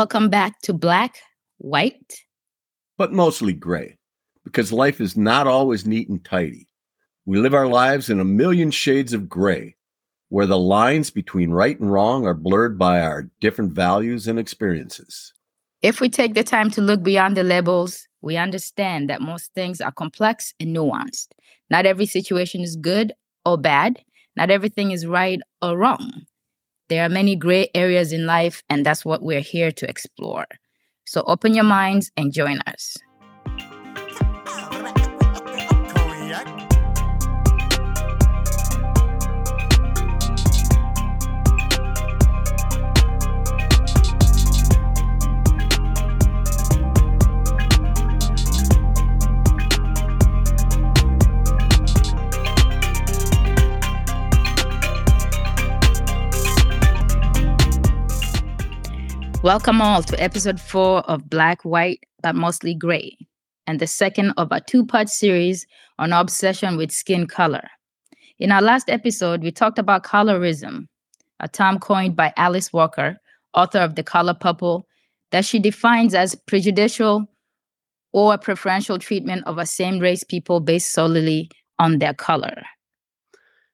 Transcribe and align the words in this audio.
welcome 0.00 0.30
back 0.30 0.58
to 0.62 0.72
Black, 0.72 1.18
White, 1.58 2.24
but 2.96 3.12
mostly 3.12 3.52
gray, 3.52 3.98
because 4.46 4.72
life 4.72 4.98
is 4.98 5.14
not 5.14 5.46
always 5.46 5.84
neat 5.84 6.08
and 6.08 6.24
tidy. 6.24 6.66
We 7.26 7.38
live 7.38 7.52
our 7.52 7.66
lives 7.66 8.08
in 8.08 8.18
a 8.18 8.24
million 8.24 8.70
shades 8.70 9.12
of 9.12 9.28
gray, 9.28 9.76
where 10.30 10.46
the 10.46 10.58
lines 10.58 11.10
between 11.10 11.50
right 11.50 11.78
and 11.78 11.92
wrong 11.92 12.26
are 12.26 12.32
blurred 12.32 12.78
by 12.78 13.02
our 13.02 13.28
different 13.42 13.74
values 13.74 14.26
and 14.26 14.38
experiences. 14.38 15.34
If 15.82 16.00
we 16.00 16.08
take 16.08 16.32
the 16.32 16.44
time 16.44 16.70
to 16.70 16.80
look 16.80 17.02
beyond 17.02 17.36
the 17.36 17.44
labels, 17.44 18.08
we 18.22 18.38
understand 18.38 19.10
that 19.10 19.20
most 19.20 19.52
things 19.52 19.82
are 19.82 19.92
complex 19.92 20.54
and 20.58 20.74
nuanced. 20.74 21.28
Not 21.68 21.84
every 21.84 22.06
situation 22.06 22.62
is 22.62 22.74
good 22.74 23.12
or 23.44 23.58
bad, 23.58 24.02
not 24.34 24.50
everything 24.50 24.92
is 24.92 25.04
right 25.04 25.40
or 25.60 25.76
wrong. 25.76 26.22
There 26.90 27.04
are 27.04 27.08
many 27.08 27.36
gray 27.36 27.70
areas 27.72 28.12
in 28.12 28.26
life, 28.26 28.64
and 28.68 28.84
that's 28.84 29.04
what 29.04 29.22
we're 29.22 29.40
here 29.40 29.70
to 29.70 29.88
explore. 29.88 30.46
So 31.06 31.22
open 31.22 31.54
your 31.54 31.64
minds 31.64 32.10
and 32.16 32.32
join 32.32 32.58
us. 32.66 32.96
Welcome 59.42 59.80
all 59.80 60.02
to 60.02 60.22
episode 60.22 60.60
four 60.60 61.00
of 61.08 61.30
Black, 61.30 61.62
White, 61.62 62.04
but 62.22 62.36
mostly 62.36 62.74
gray, 62.74 63.16
and 63.66 63.80
the 63.80 63.86
second 63.86 64.34
of 64.36 64.52
a 64.52 64.60
two 64.60 64.84
part 64.84 65.08
series 65.08 65.66
on 65.98 66.12
obsession 66.12 66.76
with 66.76 66.92
skin 66.92 67.26
color. 67.26 67.66
In 68.38 68.52
our 68.52 68.60
last 68.60 68.90
episode, 68.90 69.42
we 69.42 69.50
talked 69.50 69.78
about 69.78 70.04
colorism, 70.04 70.88
a 71.40 71.48
term 71.48 71.78
coined 71.78 72.16
by 72.16 72.34
Alice 72.36 72.70
Walker, 72.70 73.16
author 73.54 73.78
of 73.78 73.94
The 73.94 74.02
Color 74.02 74.34
Purple, 74.34 74.86
that 75.30 75.46
she 75.46 75.58
defines 75.58 76.14
as 76.14 76.34
prejudicial 76.46 77.24
or 78.12 78.36
preferential 78.36 78.98
treatment 78.98 79.46
of 79.46 79.56
a 79.56 79.64
same 79.64 80.00
race 80.00 80.22
people 80.22 80.60
based 80.60 80.92
solely 80.92 81.48
on 81.78 81.98
their 81.98 82.12
color. 82.12 82.62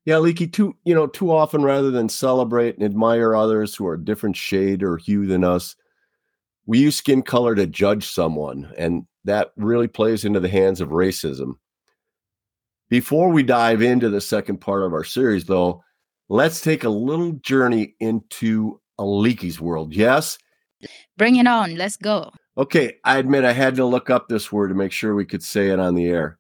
Yeah, 0.07 0.19
Leaky, 0.19 0.47
too, 0.47 0.77
you 0.85 0.95
know, 0.95 1.09
too 1.09 1.33
often 1.33 1.65
rather 1.65 1.91
than 1.91 2.09
celebrate 2.09 2.77
and 2.77 2.85
admire 2.85 3.35
others 3.35 3.75
who 3.75 3.87
are 3.89 3.95
a 3.95 4.05
different 4.05 4.37
shade 4.37 4.85
or 4.85 4.97
hue 4.97 5.27
than 5.27 5.43
us, 5.43 5.75
we 6.65 6.79
use 6.79 6.97
skin 6.97 7.23
color 7.23 7.57
to 7.57 7.67
judge 7.67 8.07
someone, 8.09 8.73
and 8.79 9.05
that 9.25 9.53
really 9.57 9.89
plays 9.89 10.25
into 10.25 10.39
the 10.39 10.49
hands 10.49 10.81
of 10.81 10.91
racism. 10.91 11.55
Before 12.89 13.31
we 13.31 13.43
dive 13.43 13.83
into 13.83 14.09
the 14.09 14.21
second 14.21 14.61
part 14.61 14.85
of 14.85 14.93
our 14.93 15.03
series, 15.03 15.45
though, 15.45 15.83
let's 16.29 16.61
take 16.61 16.85
a 16.85 16.89
little 16.89 17.33
journey 17.33 17.97
into 17.99 18.81
a 18.99 19.05
Leaky's 19.05 19.61
world. 19.61 19.93
Yes? 19.93 20.39
Bring 21.17 21.35
it 21.35 21.49
on. 21.49 21.75
Let's 21.75 21.97
go. 21.97 22.31
Okay, 22.57 22.95
I 23.05 23.19
admit 23.19 23.45
I 23.45 23.53
had 23.53 23.75
to 23.75 23.85
look 23.85 24.09
up 24.09 24.29
this 24.29 24.53
word 24.53 24.69
to 24.69 24.75
make 24.75 24.93
sure 24.93 25.17
we 25.17 25.27
could 25.27 25.43
say 25.43 25.71
it 25.71 25.81
on 25.81 25.97
the 25.97 26.07
air. 26.07 26.39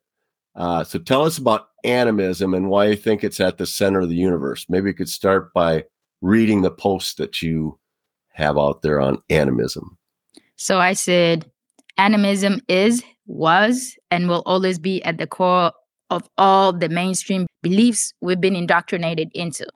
Uh, 0.55 0.85
so 0.85 1.01
tell 1.01 1.25
us 1.25 1.37
about 1.37 1.69
animism 1.87 2.53
and 2.53 2.69
why 2.69 2.87
you 2.87 2.97
think 2.97 3.25
it's 3.25 3.41
at 3.41 3.59
the 3.59 3.67
center 3.67 4.01
of 4.01 4.09
the 4.09 4.17
universe. 4.17 4.67
Maybe 4.69 4.91
you 4.91 4.95
could 4.95 5.09
start 5.09 5.55
by 5.55 5.85
reading 6.21 6.63
the 6.63 6.71
post 6.71 7.17
that 7.19 7.41
you 7.41 7.79
have 8.33 8.59
out 8.59 8.83
there 8.83 9.01
on 9.01 9.23
animism. 9.31 9.97
So 10.57 10.79
I 10.79 10.93
said, 10.93 11.51
animism 11.97 12.61
is, 12.69 13.03
was, 13.27 13.97
and 14.11 14.29
will 14.29 14.43
always 14.45 14.79
be 14.79 15.03
at 15.05 15.19
the 15.19 15.27
core 15.27 15.73
of 16.11 16.29
all 16.37 16.73
the 16.73 16.89
mainstream 16.89 17.47
beliefs 17.63 18.13
we've 18.21 18.41
been 18.41 18.57
indoctrinated 18.57 19.31
into. 19.35 19.67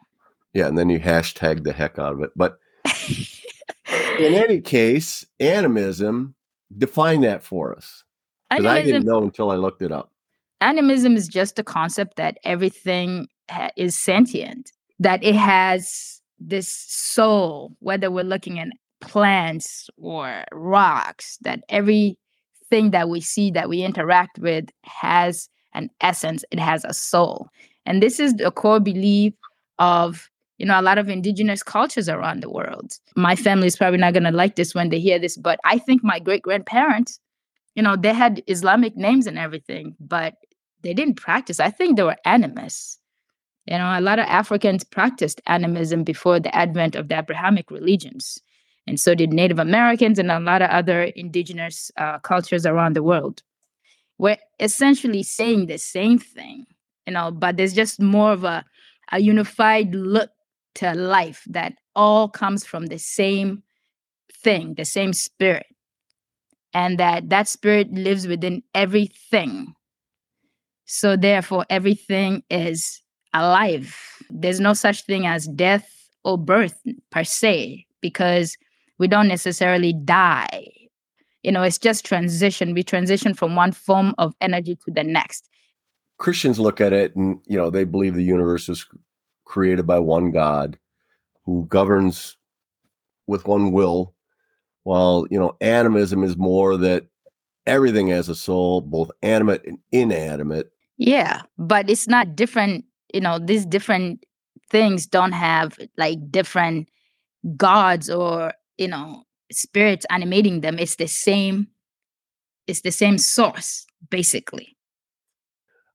Yeah, 0.53 0.67
and 0.67 0.77
then 0.77 0.91
you 0.91 0.99
hashtag 0.99 1.65
the 1.65 1.73
heck 1.73 1.99
out 1.99 2.13
of 2.13 2.23
it. 2.23 2.31
But 2.35 2.59
in 4.19 4.35
any 4.35 4.61
case, 4.61 5.25
animism, 5.39 6.35
define 6.77 7.21
that 7.23 7.43
for 7.43 7.75
us. 7.75 8.05
Because 8.51 8.67
I 8.67 8.83
didn't 8.83 9.07
know 9.07 9.23
until 9.23 9.51
I 9.51 9.57
looked 9.57 9.83
it 9.83 9.93
up 9.93 10.13
animism 10.61 11.17
is 11.17 11.29
just 11.29 11.59
a 11.59 11.65
concept 11.65 12.17
that 12.17 12.39
everything 12.45 13.29
ha- 13.51 13.71
is 13.77 13.99
sentient, 13.99 14.73
that 14.99 15.23
it 15.23 15.35
has 15.35 16.21
this 16.39 16.69
soul, 16.69 17.77
whether 17.81 18.11
we're 18.11 18.25
looking 18.25 18.59
at 18.59 18.69
plants 19.01 19.89
or 19.97 20.45
rocks, 20.53 21.39
that 21.43 21.63
everything 21.69 22.91
that 22.91 23.09
we 23.09 23.21
see, 23.21 23.51
that 23.51 23.69
we 23.69 23.83
interact 23.83 24.39
with, 24.39 24.67
has 24.85 25.49
an 25.75 25.91
essence, 26.01 26.45
it 26.51 26.59
has 26.59 26.85
a 26.85 26.95
soul. 26.95 27.49
And 27.87 28.03
this 28.03 28.21
is 28.21 28.35
the 28.35 28.51
core 28.51 28.81
belief 28.81 29.35
of 29.79 30.29
you 30.59 30.67
know 30.67 30.79
a 30.79 30.83
lot 30.83 30.99
of 30.99 31.09
indigenous 31.09 31.63
cultures 31.63 32.09
around 32.09 32.43
the 32.43 32.51
world 32.51 32.93
my 33.17 33.35
family 33.35 33.67
is 33.67 33.77
probably 33.77 33.99
not 33.99 34.13
going 34.13 34.25
to 34.25 34.31
like 34.31 34.57
this 34.57 34.75
when 34.75 34.91
they 34.91 35.01
hear 35.01 35.19
this 35.19 35.37
but 35.39 35.59
i 35.65 35.79
think 35.79 36.05
my 36.05 36.19
great 36.19 36.43
grandparents 36.43 37.19
you 37.75 37.83
know 37.83 37.97
they 37.97 38.13
had 38.13 38.43
islamic 38.47 38.95
names 38.95 39.27
and 39.27 39.39
everything 39.39 39.97
but 39.99 40.35
they 40.83 40.95
didn't 40.95 41.15
practice. 41.15 41.61
I 41.61 41.71
think 41.71 41.97
they 41.97 42.03
were 42.03 42.17
animists. 42.25 42.99
You 43.67 43.79
know, 43.79 43.99
a 43.99 44.01
lot 44.01 44.19
of 44.19 44.27
Africans 44.27 44.85
practiced 44.85 45.41
animism 45.47 46.03
before 46.03 46.41
the 46.41 46.55
advent 46.55 46.97
of 46.97 47.09
the 47.09 47.19
Abrahamic 47.19 47.71
religions. 47.71 48.41
And 48.87 48.99
so 48.99 49.15
did 49.15 49.33
Native 49.33 49.59
Americans 49.59 50.19
and 50.19 50.31
a 50.31 50.41
lot 50.41 50.63
of 50.63 50.71
other 50.71 51.03
indigenous 51.03 51.91
uh, 51.97 52.19
cultures 52.19 52.67
around 52.67 52.97
the 52.97 53.03
world. 53.03 53.43
We're 54.19 54.39
essentially 54.59 55.23
saying 55.23 55.67
the 55.67 55.79
same 55.79 56.19
thing, 56.19 56.67
you 57.07 57.13
know, 57.13 57.31
but 57.31 57.57
there's 57.57 57.73
just 57.73 58.01
more 58.01 58.33
of 58.33 58.45
a, 58.45 58.65
a 59.13 59.21
unified 59.21 59.95
look 59.95 60.31
to 60.77 60.93
life 60.95 61.45
that 61.49 61.75
all 61.95 62.29
comes 62.29 62.65
from 62.65 62.87
the 62.87 62.99
same 62.99 63.63
thing, 64.33 64.75
the 64.75 64.85
same 64.85 65.13
spirit. 65.13 65.67
And 66.73 66.99
that 66.99 67.29
that 67.31 67.49
spirit 67.49 67.93
lives 67.93 68.27
within 68.27 68.63
everything 68.75 69.75
so 70.91 71.17
therefore, 71.17 71.65
everything 71.71 72.43
is 72.51 73.01
alive. 73.33 73.97
There's 74.29 74.59
no 74.59 74.73
such 74.73 75.05
thing 75.05 75.27
as 75.27 75.47
death 75.47 75.89
or 76.25 76.37
birth 76.37 76.81
per 77.11 77.23
se, 77.23 77.87
because 78.01 78.57
we 78.99 79.07
don't 79.07 79.29
necessarily 79.29 79.93
die. 79.93 80.69
You 81.43 81.53
know, 81.53 81.63
it's 81.63 81.79
just 81.79 82.05
transition. 82.05 82.75
We 82.75 82.83
transition 82.83 83.35
from 83.35 83.55
one 83.55 83.73
form 83.73 84.15
of 84.19 84.35
energy 84.41 84.77
to 84.85 84.93
the 84.93 85.05
next. 85.05 85.49
Christians 86.19 86.59
look 86.59 86.81
at 86.81 86.93
it 86.93 87.15
and, 87.17 87.39
you 87.47 87.57
know, 87.57 87.71
they 87.71 87.85
believe 87.85 88.15
the 88.15 88.23
universe 88.23 88.69
was 88.69 88.85
created 89.45 89.87
by 89.87 90.01
one 90.01 90.33
God 90.33 90.79
who 91.45 91.67
governs 91.67 92.37
with 93.27 93.47
one 93.47 93.73
will, 93.73 94.15
while, 94.83 95.27
you 95.31 95.39
know, 95.39 95.57
animism 95.61 96.25
is 96.25 96.37
more 96.37 96.77
that 96.77 97.07
everything 97.65 98.09
has 98.09 98.29
a 98.29 98.35
soul, 98.35 98.81
both 98.81 99.11
animate 99.23 99.65
and 99.65 99.79
inanimate, 99.93 100.73
yeah, 101.01 101.41
but 101.57 101.89
it's 101.89 102.07
not 102.07 102.37
different. 102.37 102.85
You 103.15 103.23
know, 103.23 103.39
these 103.39 103.65
different 103.65 104.23
things 104.69 105.07
don't 105.07 105.33
have 105.33 105.79
like 105.97 106.19
different 106.31 106.91
gods 107.57 108.11
or, 108.11 108.53
you 108.77 108.87
know, 108.87 109.25
spirits 109.51 110.05
animating 110.11 110.61
them. 110.61 110.79
It's 110.79 110.97
the 110.97 111.09
same, 111.09 111.69
it's 112.67 112.83
the 112.83 112.91
same 112.91 113.17
source, 113.17 113.87
basically. 114.11 114.77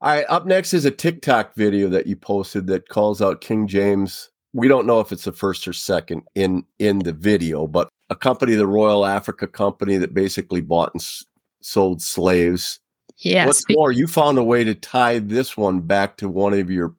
All 0.01 0.09
right, 0.09 0.25
up 0.27 0.47
next 0.47 0.73
is 0.73 0.85
a 0.85 0.91
TikTok 0.91 1.53
video 1.53 1.87
that 1.89 2.07
you 2.07 2.15
posted 2.15 2.65
that 2.67 2.89
calls 2.89 3.21
out 3.21 3.41
King 3.41 3.67
James. 3.67 4.31
We 4.53 4.67
don't 4.67 4.87
know 4.87 5.01
if 5.01 5.11
it's 5.11 5.25
the 5.25 5.31
first 5.31 5.67
or 5.67 5.73
second 5.73 6.23
in 6.33 6.65
in 6.79 6.99
the 6.99 7.13
video, 7.13 7.67
but 7.67 7.89
a 8.09 8.15
company, 8.15 8.55
the 8.55 8.65
Royal 8.65 9.05
Africa 9.05 9.45
Company, 9.45 9.97
that 9.97 10.15
basically 10.15 10.61
bought 10.61 10.93
and 10.95 11.01
s- 11.01 11.23
sold 11.61 12.01
slaves 12.01 12.79
Yes. 13.19 13.47
What's 13.47 13.65
more, 13.69 13.91
you 13.91 14.07
found 14.07 14.37
a 14.37 14.43
way 14.43 14.63
to 14.63 14.75
tie 14.75 15.19
this 15.19 15.55
one 15.55 15.81
back 15.81 16.17
to 16.17 16.29
one 16.29 16.53
of 16.53 16.69
your 16.69 16.95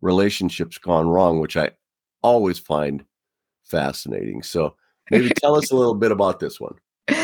relationships 0.00 0.78
gone 0.78 1.08
wrong, 1.08 1.40
which 1.40 1.56
I 1.56 1.70
always 2.22 2.58
find 2.58 3.04
fascinating. 3.64 4.42
So 4.42 4.74
maybe 5.10 5.30
tell 5.30 5.56
us 5.56 5.70
a 5.70 5.76
little 5.76 5.94
bit 5.94 6.12
about 6.12 6.40
this 6.40 6.60
one. 6.60 6.74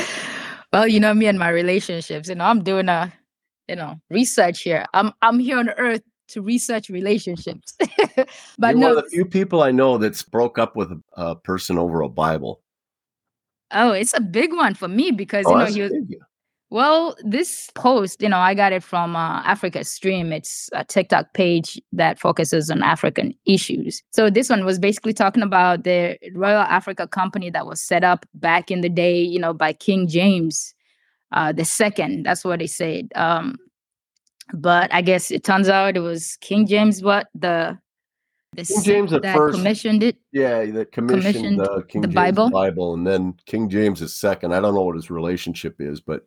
Well, 0.74 0.88
you 0.88 0.98
know 0.98 1.14
me 1.14 1.26
and 1.26 1.38
my 1.38 1.50
relationships. 1.50 2.28
You 2.28 2.34
know, 2.34 2.46
I'm 2.46 2.64
doing 2.64 2.88
a, 2.88 3.12
you 3.68 3.76
know, 3.76 4.00
research 4.10 4.62
here. 4.62 4.84
I'm 4.92 5.12
I'm 5.22 5.38
here 5.38 5.56
on 5.56 5.68
Earth 5.68 6.02
to 6.30 6.42
research 6.42 6.88
relationships. 6.88 7.76
but 8.16 8.26
You're 8.58 8.74
no, 8.74 8.88
one 8.88 8.98
of 8.98 9.04
the 9.04 9.10
few 9.10 9.24
people 9.24 9.62
I 9.62 9.70
know 9.70 9.98
that's 9.98 10.24
broke 10.24 10.58
up 10.58 10.74
with 10.74 10.90
a, 11.16 11.36
person 11.36 11.78
over 11.78 12.00
a 12.00 12.08
Bible. 12.08 12.60
Oh, 13.70 13.92
it's 13.92 14.14
a 14.14 14.20
big 14.20 14.52
one 14.52 14.74
for 14.74 14.88
me 14.88 15.12
because 15.12 15.44
oh, 15.46 15.52
you 15.52 15.58
know 15.58 15.66
he 15.66 15.82
was, 15.82 15.92
Well, 16.74 17.14
this 17.22 17.70
post, 17.76 18.20
you 18.20 18.28
know, 18.28 18.40
I 18.40 18.52
got 18.52 18.72
it 18.72 18.82
from 18.82 19.14
uh, 19.14 19.42
Africa 19.44 19.84
Stream. 19.84 20.32
It's 20.32 20.68
a 20.72 20.84
TikTok 20.84 21.32
page 21.32 21.80
that 21.92 22.18
focuses 22.18 22.68
on 22.68 22.82
African 22.82 23.32
issues. 23.46 24.02
So 24.10 24.28
this 24.28 24.50
one 24.50 24.64
was 24.64 24.80
basically 24.80 25.12
talking 25.12 25.44
about 25.44 25.84
the 25.84 26.18
Royal 26.34 26.62
Africa 26.62 27.06
Company 27.06 27.48
that 27.50 27.64
was 27.64 27.80
set 27.80 28.02
up 28.02 28.26
back 28.34 28.72
in 28.72 28.80
the 28.80 28.88
day, 28.88 29.22
you 29.22 29.38
know, 29.38 29.54
by 29.54 29.72
King 29.72 30.08
James 30.08 30.74
uh, 31.30 31.52
the 31.52 31.64
second. 31.64 32.26
That's 32.26 32.44
what 32.44 32.58
they 32.58 32.66
said. 32.66 33.06
Um, 33.14 33.54
but 34.52 34.92
I 34.92 35.00
guess 35.00 35.30
it 35.30 35.44
turns 35.44 35.68
out 35.68 35.96
it 35.96 36.00
was 36.00 36.36
King 36.40 36.66
James 36.66 37.04
what 37.04 37.28
the 37.36 37.78
the 38.54 38.64
King 38.64 38.82
James 38.82 39.12
at 39.12 39.22
that 39.22 39.36
first 39.36 39.58
commissioned 39.58 40.02
it. 40.02 40.16
Yeah, 40.32 40.64
that 40.72 40.90
commissioned, 40.90 41.22
Commissioned 41.22 41.60
the 41.60 41.84
King 41.88 42.00
the 42.00 42.08
James 42.08 42.14
Bible? 42.16 42.50
Bible, 42.50 42.94
and 42.94 43.06
then 43.06 43.36
King 43.46 43.68
James 43.68 44.02
is 44.02 44.12
second. 44.12 44.52
I 44.52 44.60
don't 44.60 44.74
know 44.74 44.82
what 44.82 44.96
his 44.96 45.08
relationship 45.08 45.80
is, 45.80 46.00
but 46.00 46.26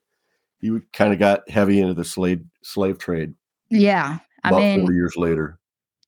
he 0.59 0.77
kind 0.93 1.13
of 1.13 1.19
got 1.19 1.49
heavy 1.49 1.79
into 1.79 1.93
the 1.93 2.05
slave 2.05 2.43
slave 2.63 2.97
trade 2.97 3.33
Yeah, 3.69 4.19
I 4.43 4.49
about 4.49 4.61
mean, 4.61 4.81
four 4.81 4.93
years 4.93 5.15
later. 5.15 5.59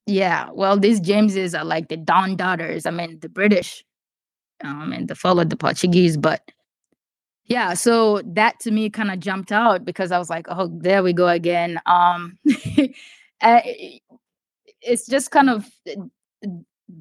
Yeah, 0.06 0.50
well, 0.54 0.78
these 0.78 1.00
Jameses 1.00 1.54
are 1.54 1.66
like 1.66 1.90
the 1.90 1.98
Don 1.98 2.36
daughters. 2.36 2.86
I 2.86 2.92
mean, 2.92 3.20
the 3.20 3.30
British, 3.30 3.84
um, 4.64 4.92
and 4.92 5.08
the 5.08 5.16
followed 5.16 5.50
the 5.50 5.56
Portuguese. 5.56 6.18
But 6.18 6.42
yeah, 7.46 7.74
so 7.74 8.22
that 8.26 8.60
to 8.62 8.72
me 8.72 8.90
kind 8.90 9.12
of 9.12 9.20
jumped 9.20 9.52
out 9.52 9.86
because 9.86 10.12
I 10.12 10.18
was 10.18 10.30
like, 10.30 10.48
oh, 10.50 10.70
there 10.82 11.04
we 11.04 11.14
go 11.14 11.28
again. 11.28 11.80
Um, 11.86 12.38
uh, 13.42 13.62
it's 14.82 15.06
just 15.08 15.32
kind 15.32 15.50
of 15.50 15.68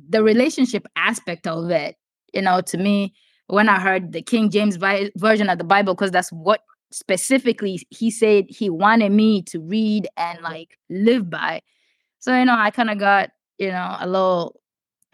the 0.08 0.22
relationship 0.22 0.86
aspect 0.96 1.46
of 1.46 1.70
it. 1.70 1.96
You 2.34 2.42
know, 2.42 2.60
to 2.60 2.76
me, 2.76 3.14
when 3.46 3.68
I 3.68 3.80
heard 3.80 4.12
the 4.12 4.22
King 4.22 4.50
James 4.50 4.76
vi- 4.76 5.10
version 5.16 5.48
of 5.48 5.58
the 5.58 5.64
Bible, 5.64 5.94
because 5.94 6.10
that's 6.10 6.30
what 6.30 6.60
specifically 6.90 7.80
he 7.90 8.10
said 8.10 8.46
he 8.48 8.70
wanted 8.70 9.12
me 9.12 9.42
to 9.42 9.60
read 9.60 10.08
and 10.16 10.40
like 10.42 10.78
live 10.88 11.28
by. 11.30 11.60
So, 12.18 12.36
you 12.36 12.44
know, 12.44 12.56
I 12.56 12.70
kind 12.70 12.90
of 12.90 12.98
got, 12.98 13.30
you 13.58 13.70
know, 13.70 13.96
a 13.98 14.06
little 14.06 14.60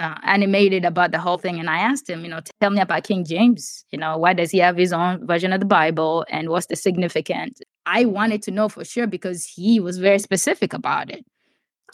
uh, 0.01 0.17
animated 0.23 0.85
about 0.85 1.13
the 1.13 1.19
whole 1.19 1.39
thing. 1.39 1.59
And 1.59 1.71
I 1.71 1.79
asked 1.79 2.09
him, 2.09 2.25
you 2.25 2.31
know, 2.31 2.41
tell 2.61 2.71
me 2.71 2.81
about 2.81 3.05
King 3.05 3.25
James. 3.25 3.85
You 3.91 3.99
know, 3.99 4.17
why 4.17 4.33
does 4.33 4.51
he 4.51 4.59
have 4.59 4.77
his 4.77 4.93
own 4.93 5.27
version 5.27 5.53
of 5.53 5.61
the 5.61 5.67
Bible 5.67 6.25
and 6.29 6.49
what's 6.49 6.67
the 6.67 6.77
significance? 6.77 7.61
I 7.87 8.05
wanted 8.05 8.43
to 8.43 8.51
know 8.51 8.69
for 8.69 8.85
sure 8.85 9.07
because 9.07 9.45
he 9.45 9.81
was 9.81 9.99
very 9.99 10.19
specific 10.19 10.73
about 10.73 11.11
it. 11.11 11.25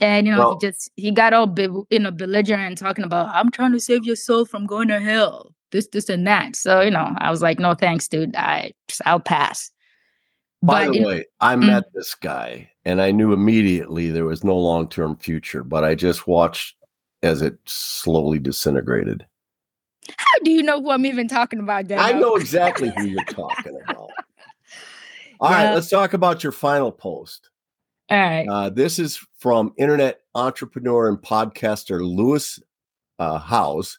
And, 0.00 0.26
you 0.26 0.32
know, 0.32 0.38
Well- 0.38 0.58
he 0.60 0.66
just, 0.66 0.90
he 0.96 1.10
got 1.10 1.32
all, 1.32 1.46
be, 1.46 1.68
you 1.90 1.98
know, 1.98 2.10
belligerent 2.10 2.78
talking 2.78 3.04
about, 3.04 3.28
I'm 3.34 3.50
trying 3.50 3.72
to 3.72 3.80
save 3.80 4.04
your 4.04 4.16
soul 4.16 4.44
from 4.46 4.66
going 4.66 4.88
to 4.88 4.98
hell, 5.00 5.52
this, 5.72 5.88
this, 5.88 6.08
and 6.08 6.26
that. 6.26 6.56
So, 6.56 6.80
you 6.80 6.90
know, 6.90 7.14
I 7.18 7.30
was 7.30 7.42
like, 7.42 7.58
no, 7.58 7.74
thanks, 7.74 8.08
dude. 8.08 8.34
I, 8.36 8.72
I'll 9.04 9.20
pass. 9.20 9.70
By 10.62 10.86
But, 10.86 10.88
the 10.92 10.94
you 10.94 11.00
know, 11.02 11.08
way, 11.08 11.24
I 11.40 11.54
Mm. 11.54 11.66
met 11.66 11.84
this 11.94 12.14
guy 12.14 12.70
and 12.84 13.00
I 13.02 13.10
knew 13.12 13.32
immediately 13.32 14.10
there 14.10 14.24
was 14.26 14.42
no 14.44 14.56
long 14.56 14.88
term 14.88 15.16
future, 15.16 15.62
but 15.64 15.84
I 15.84 15.94
just 15.94 16.26
watched 16.26 16.76
as 17.22 17.42
it 17.42 17.58
slowly 17.66 18.38
disintegrated. 18.38 19.26
how 20.16 20.38
do 20.44 20.50
you 20.50 20.62
know 20.62 20.80
who 20.82 20.90
I'm 20.90 21.04
even 21.06 21.28
talking 21.28 21.60
about, 21.60 21.86
Dano? 21.88 22.02
I 22.02 22.12
know 22.12 22.36
exactly 22.36 22.90
who 22.96 23.04
you're 23.04 23.24
talking 23.24 23.78
about. 23.84 24.08
All 25.40 25.50
right, 25.50 25.64
Yeah. 25.64 25.74
let's 25.74 25.88
talk 25.90 26.14
about 26.14 26.42
your 26.42 26.52
final 26.52 26.90
post. 26.90 27.48
All 28.10 28.18
right. 28.18 28.46
Uh, 28.48 28.70
this 28.70 28.98
is 28.98 29.24
from 29.38 29.72
internet 29.76 30.20
entrepreneur 30.34 31.08
and 31.08 31.18
podcaster 31.18 32.00
Lewis 32.00 32.58
uh, 33.18 33.38
Howes. 33.38 33.98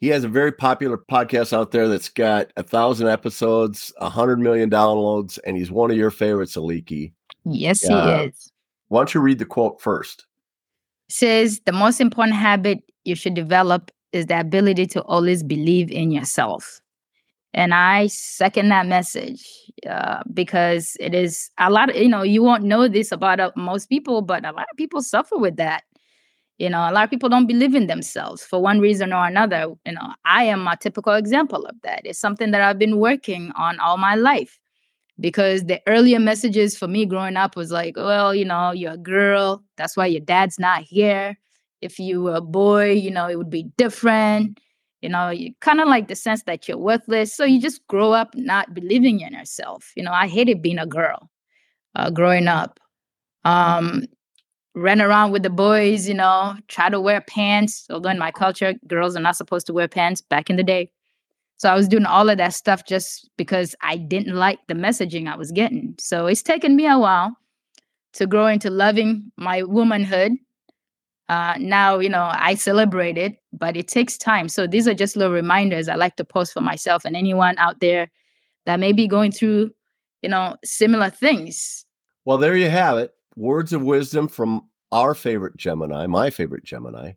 He 0.00 0.08
has 0.08 0.22
a 0.22 0.28
very 0.28 0.52
popular 0.52 0.96
podcast 0.96 1.52
out 1.52 1.72
there 1.72 1.88
that's 1.88 2.08
got 2.08 2.52
a 2.56 2.62
thousand 2.62 3.08
episodes, 3.08 3.92
a 3.98 4.08
hundred 4.08 4.38
million 4.38 4.70
downloads, 4.70 5.38
and 5.44 5.56
he's 5.56 5.70
one 5.70 5.90
of 5.90 5.96
your 5.96 6.10
favorites, 6.10 6.56
Aliki. 6.56 7.12
Yes, 7.44 7.84
yeah. 7.88 8.20
he 8.20 8.24
is. 8.26 8.52
Why 8.88 9.00
don't 9.00 9.14
you 9.14 9.20
read 9.20 9.38
the 9.38 9.44
quote 9.44 9.80
first? 9.80 10.28
says 11.08 11.60
the 11.64 11.72
most 11.72 12.00
important 12.00 12.36
habit 12.36 12.82
you 13.04 13.14
should 13.14 13.34
develop 13.34 13.90
is 14.12 14.26
the 14.26 14.38
ability 14.38 14.86
to 14.86 15.02
always 15.02 15.42
believe 15.42 15.90
in 15.90 16.10
yourself. 16.10 16.80
And 17.54 17.72
I 17.74 18.08
second 18.08 18.68
that 18.68 18.86
message 18.86 19.46
uh, 19.88 20.22
because 20.34 20.96
it 21.00 21.14
is 21.14 21.50
a 21.58 21.70
lot 21.70 21.90
of, 21.90 21.96
you 21.96 22.08
know, 22.08 22.22
you 22.22 22.42
won't 22.42 22.64
know 22.64 22.88
this 22.88 23.10
about 23.10 23.40
uh, 23.40 23.50
most 23.56 23.88
people, 23.88 24.22
but 24.22 24.44
a 24.44 24.52
lot 24.52 24.66
of 24.70 24.76
people 24.76 25.02
suffer 25.02 25.36
with 25.38 25.56
that. 25.56 25.84
You 26.58 26.68
know, 26.68 26.80
a 26.80 26.92
lot 26.92 27.04
of 27.04 27.10
people 27.10 27.28
don't 27.28 27.46
believe 27.46 27.74
in 27.74 27.86
themselves 27.86 28.42
for 28.44 28.60
one 28.60 28.80
reason 28.80 29.12
or 29.12 29.24
another. 29.26 29.66
You 29.86 29.92
know, 29.92 30.14
I 30.24 30.44
am 30.44 30.66
a 30.66 30.76
typical 30.76 31.14
example 31.14 31.64
of 31.66 31.76
that. 31.84 32.02
It's 32.04 32.18
something 32.18 32.50
that 32.50 32.62
I've 32.62 32.78
been 32.78 32.98
working 32.98 33.52
on 33.56 33.78
all 33.80 33.96
my 33.96 34.16
life 34.16 34.58
because 35.20 35.64
the 35.64 35.80
earlier 35.86 36.18
messages 36.18 36.76
for 36.76 36.88
me 36.88 37.06
growing 37.06 37.36
up 37.36 37.56
was 37.56 37.70
like, 37.70 37.96
well, 37.96 38.34
you 38.34 38.44
know, 38.44 38.72
you're 38.72 38.92
a 38.92 38.98
girl. 38.98 39.62
That's 39.76 39.96
why 39.96 40.06
your 40.06 40.20
dad's 40.20 40.58
not 40.58 40.82
here. 40.82 41.38
If 41.80 41.98
you 41.98 42.22
were 42.22 42.36
a 42.36 42.40
boy, 42.40 42.92
you 42.92 43.10
know, 43.10 43.28
it 43.28 43.36
would 43.36 43.50
be 43.50 43.64
different. 43.76 44.58
You 45.02 45.08
know, 45.08 45.30
you 45.30 45.52
kind 45.60 45.80
of 45.80 45.88
like 45.88 46.08
the 46.08 46.16
sense 46.16 46.42
that 46.44 46.66
you're 46.66 46.78
worthless. 46.78 47.34
So 47.34 47.44
you 47.44 47.60
just 47.60 47.86
grow 47.86 48.12
up 48.12 48.34
not 48.34 48.74
believing 48.74 49.20
in 49.20 49.32
yourself. 49.32 49.92
You 49.96 50.02
know, 50.02 50.12
I 50.12 50.26
hated 50.26 50.60
being 50.60 50.78
a 50.78 50.86
girl 50.86 51.30
uh, 51.94 52.10
growing 52.10 52.48
up. 52.48 52.80
Um, 53.44 54.04
ran 54.74 55.00
around 55.00 55.32
with 55.32 55.42
the 55.42 55.50
boys, 55.50 56.08
you 56.08 56.14
know, 56.14 56.54
try 56.68 56.88
to 56.88 57.00
wear 57.00 57.20
pants. 57.20 57.86
Although 57.90 58.10
in 58.10 58.18
my 58.18 58.30
culture, 58.30 58.74
girls 58.86 59.16
are 59.16 59.20
not 59.20 59.36
supposed 59.36 59.66
to 59.66 59.72
wear 59.72 59.88
pants 59.88 60.20
back 60.20 60.50
in 60.50 60.56
the 60.56 60.62
day. 60.62 60.90
So 61.56 61.68
I 61.68 61.74
was 61.74 61.88
doing 61.88 62.06
all 62.06 62.28
of 62.28 62.38
that 62.38 62.54
stuff 62.54 62.86
just 62.86 63.28
because 63.36 63.74
I 63.82 63.96
didn't 63.96 64.36
like 64.36 64.60
the 64.68 64.74
messaging 64.74 65.28
I 65.28 65.36
was 65.36 65.50
getting. 65.50 65.96
So 65.98 66.26
it's 66.26 66.42
taken 66.42 66.76
me 66.76 66.86
a 66.86 66.98
while 66.98 67.36
to 68.14 68.26
grow 68.26 68.46
into 68.46 68.70
loving 68.70 69.32
my 69.36 69.64
womanhood. 69.64 70.32
Uh, 71.28 71.54
now, 71.58 71.98
you 71.98 72.08
know, 72.08 72.30
I 72.32 72.54
celebrate 72.54 73.18
it, 73.18 73.36
but 73.52 73.76
it 73.76 73.88
takes 73.88 74.16
time. 74.16 74.48
So 74.48 74.66
these 74.66 74.88
are 74.88 74.94
just 74.94 75.16
little 75.16 75.32
reminders 75.32 75.88
I 75.88 75.94
like 75.96 76.16
to 76.16 76.24
post 76.24 76.54
for 76.54 76.62
myself 76.62 77.04
and 77.04 77.14
anyone 77.14 77.58
out 77.58 77.80
there 77.80 78.10
that 78.64 78.80
may 78.80 78.92
be 78.92 79.06
going 79.06 79.32
through, 79.32 79.70
you 80.22 80.28
know, 80.28 80.56
similar 80.64 81.10
things. 81.10 81.84
Well, 82.24 82.38
there 82.38 82.56
you 82.56 82.70
have 82.70 82.98
it. 82.98 83.12
Words 83.36 83.72
of 83.72 83.82
wisdom 83.82 84.28
from 84.28 84.68
our 84.90 85.14
favorite 85.14 85.56
Gemini, 85.56 86.06
my 86.06 86.30
favorite 86.30 86.64
Gemini. 86.64 87.12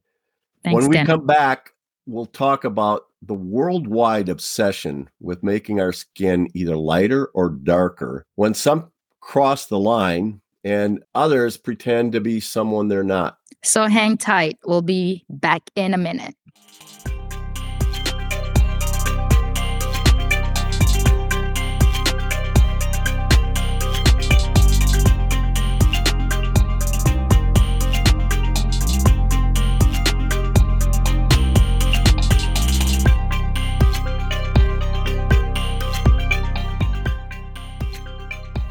Thanks, 0.64 0.76
when 0.76 0.90
we 0.90 0.98
Dan. 0.98 1.06
come 1.06 1.26
back, 1.26 1.72
we'll 2.06 2.26
talk 2.26 2.66
about 2.66 3.06
the 3.22 3.34
worldwide 3.34 4.30
obsession 4.30 5.10
with 5.20 5.44
making 5.44 5.80
our 5.80 5.94
skin 5.94 6.50
either 6.54 6.76
lighter 6.76 7.28
or 7.34 7.50
darker 7.50 8.26
when 8.36 8.54
some 8.54 8.92
cross 9.22 9.68
the 9.68 9.80
line 9.80 10.42
and 10.64 11.04
others 11.16 11.58
pretend 11.58 12.12
to 12.12 12.20
be 12.20 12.40
someone 12.40 12.88
they're 12.88 13.04
not. 13.04 13.38
So 13.64 13.88
hang 13.88 14.18
tight. 14.18 14.58
We'll 14.66 14.82
be 14.82 15.24
back 15.30 15.70
in 15.76 15.94
a 15.94 15.98
minute. 15.98 16.36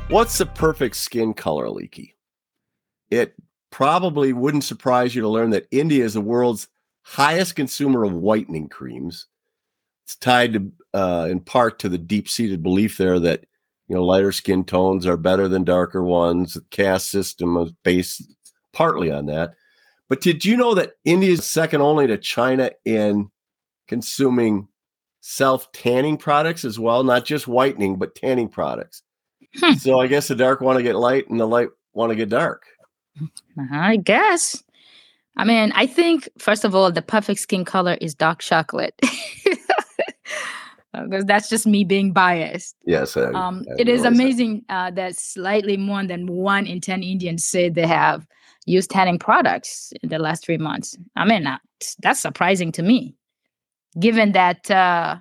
What's 0.09 0.39
the 0.39 0.47
perfect 0.47 0.97
skin 0.97 1.35
color, 1.35 1.71
Leaky? 1.71 2.17
It 3.11 3.35
probably 3.81 4.35
wouldn't 4.35 4.63
surprise 4.63 5.15
you 5.15 5.23
to 5.23 5.29
learn 5.29 5.49
that 5.49 5.67
India 5.71 6.05
is 6.05 6.13
the 6.13 6.21
world's 6.21 6.69
highest 7.01 7.57
consumer 7.57 8.05
of 8.05 8.13
whitening 8.13 8.69
creams. 8.69 9.27
It's 10.05 10.17
tied 10.17 10.53
to, 10.53 10.71
uh, 10.93 11.29
in 11.31 11.41
part 11.41 11.79
to 11.79 11.89
the 11.89 11.97
deep-seated 11.97 12.63
belief 12.63 12.99
there 12.99 13.19
that 13.21 13.47
you 13.89 13.97
know 13.97 14.05
lighter 14.05 14.33
skin 14.33 14.65
tones 14.65 15.07
are 15.07 15.17
better 15.17 15.49
than 15.49 15.65
darker 15.65 16.05
ones. 16.05 16.53
The 16.53 16.61
caste 16.71 17.11
system 17.11 17.57
is 17.57 17.73
based 17.83 18.23
partly 18.75 19.11
on 19.11 19.25
that. 19.27 19.55
But 20.11 20.21
did 20.21 20.45
you 20.45 20.59
know 20.59 20.75
that 20.75 20.97
India 21.07 21.31
is 21.31 21.47
second 21.47 21.81
only 21.81 22.07
to 22.07 22.19
China 22.19 22.73
in 22.85 23.31
consuming 23.89 24.69
self 25.23 25.73
tanning 25.73 26.19
products 26.19 26.67
as 26.67 26.79
well? 26.79 27.03
Not 27.03 27.25
just 27.25 27.49
whitening, 27.49 27.97
but 27.97 28.15
tanning 28.15 28.51
products. 28.51 29.01
Hmm. 29.57 29.73
So 29.73 30.01
I 30.01 30.07
guess 30.07 30.29
the 30.29 30.35
dark 30.35 30.61
want 30.61 30.77
to 30.77 30.83
get 30.83 30.97
light 30.97 31.31
and 31.31 31.41
the 31.41 31.49
light 31.49 31.71
want 31.95 32.11
to 32.11 32.17
get 32.17 32.29
dark. 32.29 32.67
I 33.71 33.97
guess. 33.97 34.63
I 35.37 35.45
mean, 35.45 35.73
I 35.75 35.87
think 35.87 36.29
first 36.39 36.65
of 36.65 36.75
all, 36.75 36.91
the 36.93 37.03
perfect 37.03 37.41
skin 37.41 37.65
color 37.65 37.97
is 38.01 38.15
dark 38.15 38.41
chocolate. 38.41 38.95
Because 40.93 41.25
that's 41.25 41.49
just 41.49 41.67
me 41.69 41.85
being 41.85 42.13
biased. 42.13 42.75
Yes. 42.85 43.17
I, 43.17 43.27
Um, 43.31 43.65
I 43.71 43.75
it 43.79 43.89
is 43.89 44.01
realize 44.01 44.03
that. 44.03 44.13
amazing 44.13 44.65
uh, 44.69 44.91
that 44.91 45.15
slightly 45.17 45.77
more 45.77 46.05
than 46.05 46.27
one 46.27 46.67
in 46.67 46.81
10 46.81 47.05
Indians 47.05 47.45
say 47.45 47.69
they 47.69 47.87
have 47.87 48.27
used 48.67 48.91
tanning 48.91 49.19
products 49.19 49.93
in 50.03 50.09
the 50.09 50.19
last 50.19 50.45
three 50.45 50.59
months. 50.59 50.97
I 51.15 51.25
mean, 51.25 51.47
uh, 51.47 51.59
that's 52.03 52.19
surprising 52.21 52.73
to 52.73 52.83
me, 52.83 53.15
given 54.01 54.33
that, 54.33 54.69
uh, 54.69 55.17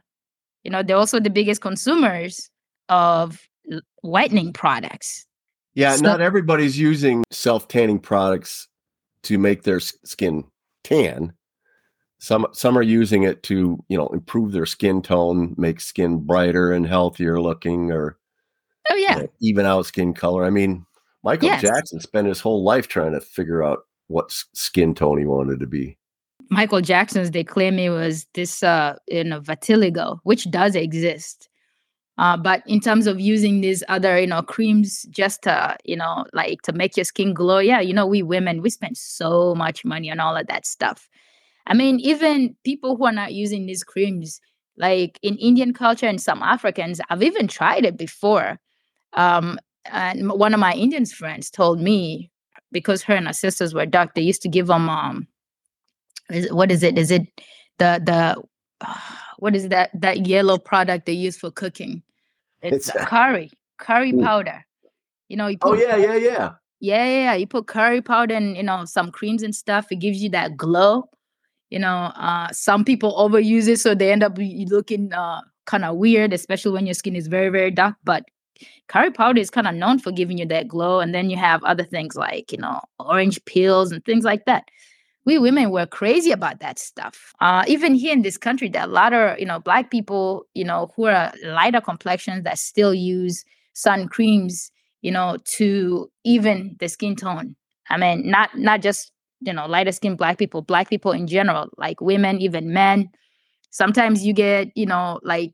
you 0.64 0.72
know, 0.72 0.82
they're 0.82 0.98
also 0.98 1.20
the 1.20 1.30
biggest 1.30 1.62
consumers 1.62 2.50
of 2.90 3.40
whitening 4.02 4.54
products. 4.54 5.28
Yeah, 5.76 5.96
not 5.98 6.22
everybody's 6.22 6.78
using 6.78 7.24
self 7.32 7.68
tanning 7.68 8.00
products 8.00 8.68
to 9.24 9.38
make 9.38 9.64
their 9.64 9.80
skin 9.80 10.44
tan. 10.84 11.34
Some 12.20 12.48
some 12.52 12.78
are 12.78 12.84
using 12.84 13.24
it 13.24 13.44
to 13.44 13.82
you 13.88 13.98
know 13.98 14.08
improve 14.08 14.52
their 14.52 14.66
skin 14.66 15.02
tone, 15.02 15.56
make 15.58 15.80
skin 15.80 16.20
brighter 16.20 16.72
and 16.72 16.86
healthier 16.86 17.40
looking, 17.40 17.92
or 17.92 18.18
oh 18.90 18.96
yeah, 18.96 19.16
you 19.16 19.22
know, 19.24 19.30
even 19.42 19.66
out 19.66 19.86
skin 19.86 20.14
color. 20.14 20.44
I 20.44 20.50
mean, 20.50 20.86
Michael 21.24 21.50
yes. 21.50 21.62
Jackson 21.62 22.00
spent 22.02 22.28
his 22.28 22.42
whole 22.42 22.64
life 22.64 22.88
trying 22.88 23.14
to 23.14 23.22
figure 23.22 23.64
out 23.64 23.80
what 24.08 24.32
skin 24.54 24.94
tone 24.96 25.20
he 25.20 25.26
wanted 25.26 25.60
to 25.60 25.68
be. 25.68 25.98
Michael 26.50 26.82
Jackson's, 26.82 27.32
they 27.32 27.44
claim 27.44 27.78
it 27.78 27.90
was 27.90 28.26
this 28.34 28.64
uh 28.64 28.96
in 29.08 29.32
a 29.32 29.40
vitiligo, 29.40 30.20
which 30.24 30.50
does 30.50 30.76
exist. 30.76 31.48
Uh, 32.20 32.36
but 32.36 32.62
in 32.68 32.82
terms 32.82 33.08
of 33.08 33.18
using 33.18 33.62
these 33.62 33.82
other, 33.88 34.20
you 34.20 34.28
know, 34.28 34.42
creams 34.42 35.04
just 35.04 35.42
to, 35.44 35.78
you 35.86 35.96
know, 35.96 36.26
like 36.34 36.62
to 36.64 36.74
make 36.74 36.98
your 36.98 37.06
skin 37.06 37.34
glow, 37.34 37.60
yeah, 37.60 37.80
you 37.80 37.94
know, 37.94 38.06
we 38.06 38.22
women, 38.22 38.62
we 38.62 38.70
spend 38.70 38.98
so 38.98 39.56
much 39.56 39.86
money 39.86 40.12
on 40.12 40.20
all 40.20 40.36
of 40.36 40.46
that 40.48 40.66
stuff. 40.66 41.08
I 41.66 41.74
mean, 41.74 41.98
even 42.02 42.58
people 42.66 42.98
who 42.98 43.06
are 43.06 43.14
not 43.14 43.34
using 43.34 43.66
these 43.66 43.86
creams, 43.86 44.42
like 44.76 45.18
in 45.24 45.38
Indian 45.38 45.74
culture 45.74 46.08
and 46.08 46.22
some 46.22 46.44
Africans, 46.44 47.00
I've 47.10 47.24
even 47.24 47.48
tried 47.48 47.86
it 47.86 47.96
before. 47.96 48.60
Um, 49.14 49.58
and 49.86 50.30
one 50.30 50.54
of 50.54 50.60
my 50.60 50.74
Indian 50.74 51.06
friends 51.06 51.50
told 51.50 51.80
me 51.80 52.30
because 52.74 53.02
her 53.04 53.16
and 53.16 53.28
her 53.28 53.34
sisters 53.34 53.74
were 53.74 53.86
dark, 53.86 54.14
they 54.14 54.22
used 54.22 54.42
to 54.42 54.50
give 54.50 54.68
them 54.68 54.90
um, 54.90 55.26
is, 56.30 56.52
what 56.52 56.70
is 56.70 56.84
it? 56.84 56.98
Is 56.98 57.12
it 57.12 57.28
the 57.78 58.02
the 58.04 58.44
uh, 58.82 59.00
what 59.40 59.56
is 59.56 59.70
that 59.70 59.90
that 59.94 60.28
yellow 60.28 60.58
product 60.58 61.06
they 61.06 61.14
use 61.14 61.38
for 61.38 61.52
cooking? 61.52 62.04
It's, 62.62 62.90
it's 62.90 63.06
curry, 63.06 63.52
curry 63.78 64.14
powder. 64.14 64.66
You 65.28 65.38
know, 65.38 65.48
you 65.48 65.58
oh 65.62 65.74
yeah, 65.74 65.96
yeah, 65.96 66.16
yeah. 66.16 66.52
Yeah, 66.82 67.06
yeah, 67.06 67.34
You 67.34 67.46
put 67.46 67.68
curry 67.68 68.02
powder 68.02 68.36
and 68.36 68.56
you 68.56 68.64
know 68.64 68.86
some 68.86 69.12
creams 69.12 69.44
and 69.44 69.54
stuff. 69.54 69.92
It 69.92 69.98
gives 69.98 70.22
you 70.24 70.30
that 70.30 70.56
glow. 70.56 71.10
You 71.70 71.80
know, 71.80 72.12
uh, 72.16 72.52
some 72.52 72.84
people 72.84 73.14
overuse 73.18 73.68
it, 73.68 73.80
so 73.80 73.94
they 73.94 74.12
end 74.12 74.24
up 74.24 74.38
looking 74.38 75.14
uh, 75.14 75.42
kind 75.70 75.86
of 75.86 75.98
weird, 75.98 76.34
especially 76.34 76.72
when 76.72 76.88
your 76.88 76.96
skin 76.96 77.16
is 77.16 77.28
very, 77.28 77.50
very 77.50 77.70
dark. 77.70 77.96
But 78.04 78.26
curry 78.88 79.12
powder 79.12 79.40
is 79.40 79.52
kind 79.52 79.68
of 79.68 79.76
known 79.76 80.00
for 80.00 80.12
giving 80.12 80.40
you 80.40 80.46
that 80.48 80.68
glow. 80.68 81.00
And 81.00 81.14
then 81.14 81.30
you 81.30 81.38
have 81.38 81.64
other 81.64 81.84
things 81.84 82.16
like, 82.16 82.52
you 82.52 82.58
know, 82.58 82.82
orange 83.00 83.44
peels 83.46 83.92
and 83.92 84.04
things 84.04 84.26
like 84.26 84.46
that. 84.46 84.64
We 85.30 85.38
women 85.38 85.70
were 85.70 85.86
crazy 85.86 86.32
about 86.32 86.60
that 86.62 86.80
stuff. 86.80 87.36
Uh, 87.40 87.64
even 87.68 87.94
here 87.94 88.14
in 88.14 88.24
this 88.24 88.36
country, 88.36 88.68
there 88.68 88.82
are 88.82 88.90
a 88.90 88.92
lot 88.92 89.14
of, 89.14 89.38
you 89.38 89.46
know, 89.46 89.60
black 89.60 89.92
people, 89.92 90.48
you 90.56 90.64
know, 90.64 90.92
who 90.96 91.06
are 91.06 91.32
lighter 91.46 91.82
complexions 91.82 92.46
that 92.46 92.58
still 92.58 92.96
use 92.96 93.46
sun 93.74 94.08
creams, 94.08 94.72
you 95.04 95.12
know, 95.12 95.38
to 95.46 96.10
even 96.24 96.76
the 96.80 96.90
skin 96.90 97.16
tone. 97.16 97.56
I 97.92 97.98
mean, 97.98 98.28
not 98.28 98.58
not 98.58 98.82
just, 98.82 99.12
you 99.42 99.54
know, 99.54 99.68
lighter 99.68 99.92
skin 99.92 100.16
black 100.16 100.40
people, 100.40 100.64
black 100.64 100.90
people 100.90 101.12
in 101.12 101.28
general, 101.28 101.70
like 101.78 102.02
women, 102.02 102.42
even 102.42 102.74
men. 102.74 103.08
Sometimes 103.70 104.26
you 104.26 104.34
get, 104.34 104.70
you 104.76 104.88
know, 104.88 105.20
like 105.22 105.54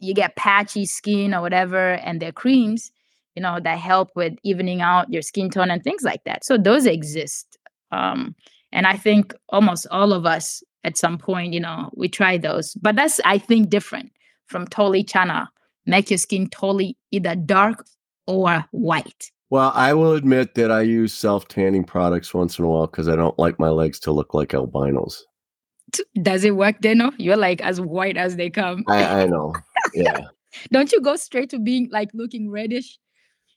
you 0.00 0.14
get 0.14 0.34
patchy 0.34 0.84
skin 0.84 1.32
or 1.32 1.42
whatever, 1.42 1.92
and 1.92 2.20
their 2.20 2.32
creams, 2.32 2.90
you 3.36 3.42
know, 3.42 3.60
that 3.62 3.78
help 3.78 4.10
with 4.16 4.32
evening 4.42 4.80
out 4.80 5.12
your 5.12 5.22
skin 5.22 5.48
tone 5.48 5.70
and 5.70 5.84
things 5.84 6.02
like 6.02 6.24
that. 6.24 6.44
So 6.44 6.58
those 6.58 6.86
exist. 6.86 7.56
Um, 7.92 8.34
and 8.72 8.86
I 8.86 8.96
think 8.96 9.34
almost 9.50 9.86
all 9.90 10.12
of 10.12 10.26
us 10.26 10.62
at 10.84 10.96
some 10.96 11.18
point, 11.18 11.52
you 11.52 11.60
know, 11.60 11.90
we 11.94 12.08
try 12.08 12.38
those. 12.38 12.74
But 12.74 12.96
that's 12.96 13.20
I 13.24 13.38
think 13.38 13.70
different 13.70 14.10
from 14.46 14.66
totally 14.66 15.04
chana. 15.04 15.48
Make 15.86 16.10
your 16.10 16.18
skin 16.18 16.48
totally 16.48 16.96
either 17.10 17.34
dark 17.34 17.84
or 18.26 18.64
white. 18.70 19.30
Well, 19.50 19.72
I 19.74 19.92
will 19.92 20.14
admit 20.14 20.54
that 20.54 20.70
I 20.70 20.80
use 20.80 21.12
self 21.12 21.48
tanning 21.48 21.84
products 21.84 22.32
once 22.32 22.58
in 22.58 22.64
a 22.64 22.68
while 22.68 22.86
because 22.86 23.08
I 23.08 23.16
don't 23.16 23.38
like 23.38 23.58
my 23.58 23.68
legs 23.68 23.98
to 24.00 24.12
look 24.12 24.32
like 24.32 24.54
albinos. 24.54 25.24
Does 26.22 26.44
it 26.44 26.56
work, 26.56 26.80
Deno? 26.80 27.12
You're 27.18 27.36
like 27.36 27.60
as 27.60 27.80
white 27.80 28.16
as 28.16 28.36
they 28.36 28.48
come. 28.48 28.84
I, 28.88 29.22
I 29.22 29.26
know. 29.26 29.54
Yeah. 29.94 30.20
Don't 30.70 30.92
you 30.92 31.00
go 31.00 31.16
straight 31.16 31.50
to 31.50 31.58
being 31.58 31.88
like 31.90 32.08
looking 32.14 32.48
reddish? 32.50 32.98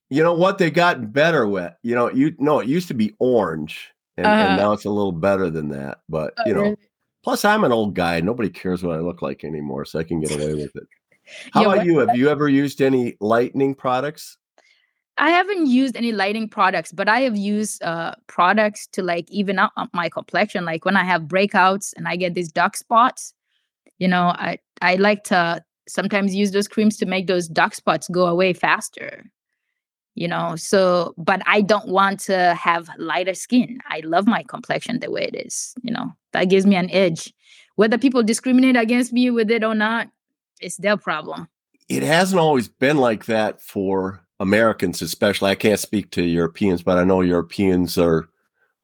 You 0.09 0.23
know 0.23 0.33
what? 0.33 0.57
They 0.57 0.71
got 0.71 1.13
better 1.13 1.47
with. 1.47 1.71
You 1.81 1.95
know, 1.95 2.11
you 2.11 2.33
no, 2.39 2.59
it 2.59 2.67
used 2.67 2.87
to 2.89 2.93
be 2.93 3.13
orange, 3.19 3.91
and, 4.17 4.25
uh, 4.25 4.29
and 4.29 4.41
uh-huh. 4.41 4.55
now 4.57 4.71
it's 4.73 4.85
a 4.85 4.89
little 4.89 5.11
better 5.11 5.49
than 5.49 5.69
that. 5.69 5.99
But 6.09 6.33
oh, 6.37 6.43
you 6.45 6.53
know, 6.53 6.75
plus 7.23 7.45
I'm 7.45 7.63
an 7.63 7.71
old 7.71 7.95
guy. 7.95 8.21
Nobody 8.21 8.49
cares 8.49 8.83
what 8.83 8.95
I 8.95 8.99
look 8.99 9.21
like 9.21 9.43
anymore, 9.43 9.85
so 9.85 9.99
I 9.99 10.03
can 10.03 10.19
get 10.19 10.31
away 10.35 10.53
with 10.53 10.75
it. 10.75 10.87
How 11.53 11.61
yeah, 11.61 11.73
about 11.73 11.85
you? 11.85 11.97
Have 11.99 12.15
you 12.15 12.29
ever 12.29 12.47
used 12.47 12.81
any 12.81 13.15
lightening 13.19 13.75
products? 13.75 14.37
I 15.17 15.29
haven't 15.29 15.67
used 15.67 15.95
any 15.95 16.11
lighting 16.11 16.49
products, 16.49 16.91
but 16.91 17.07
I 17.07 17.21
have 17.21 17.37
used 17.37 17.81
uh, 17.83 18.15
products 18.27 18.87
to 18.87 19.01
like 19.01 19.25
even 19.31 19.57
out 19.59 19.71
my 19.93 20.09
complexion. 20.09 20.65
Like 20.65 20.83
when 20.83 20.97
I 20.97 21.05
have 21.05 21.23
breakouts 21.23 21.93
and 21.95 22.07
I 22.07 22.17
get 22.17 22.33
these 22.33 22.51
dark 22.51 22.75
spots, 22.75 23.33
you 23.97 24.07
know, 24.07 24.33
I 24.35 24.59
I 24.81 24.95
like 24.95 25.23
to 25.25 25.63
sometimes 25.87 26.35
use 26.35 26.51
those 26.51 26.67
creams 26.67 26.97
to 26.97 27.05
make 27.05 27.27
those 27.27 27.47
dark 27.47 27.75
spots 27.75 28.09
go 28.09 28.25
away 28.25 28.53
faster. 28.53 29.23
You 30.15 30.29
know, 30.29 30.55
so 30.55 31.13
but 31.17 31.41
I 31.45 31.61
don't 31.61 31.89
want 31.89 32.21
to 32.21 32.55
have 32.55 32.89
lighter 32.97 33.33
skin. 33.33 33.79
I 33.89 33.99
love 34.05 34.27
my 34.27 34.43
complexion 34.43 34.99
the 34.99 35.11
way 35.11 35.23
it 35.23 35.45
is. 35.45 35.73
You 35.83 35.93
know, 35.93 36.13
that 36.31 36.45
gives 36.45 36.65
me 36.65 36.75
an 36.75 36.89
edge. 36.89 37.33
Whether 37.75 37.97
people 37.97 38.23
discriminate 38.23 38.77
against 38.77 39.11
me 39.11 39.29
with 39.29 39.51
it 39.51 39.63
or 39.63 39.75
not, 39.75 40.07
it's 40.61 40.77
their 40.77 40.95
problem. 40.95 41.49
It 41.89 42.01
hasn't 42.01 42.39
always 42.39 42.69
been 42.69 42.97
like 42.97 43.25
that 43.25 43.61
for 43.61 44.25
Americans, 44.39 45.01
especially. 45.01 45.51
I 45.51 45.55
can't 45.55 45.79
speak 45.79 46.11
to 46.11 46.23
Europeans, 46.23 46.81
but 46.81 46.97
I 46.97 47.03
know 47.03 47.21
Europeans 47.21 47.97
are 47.97 48.29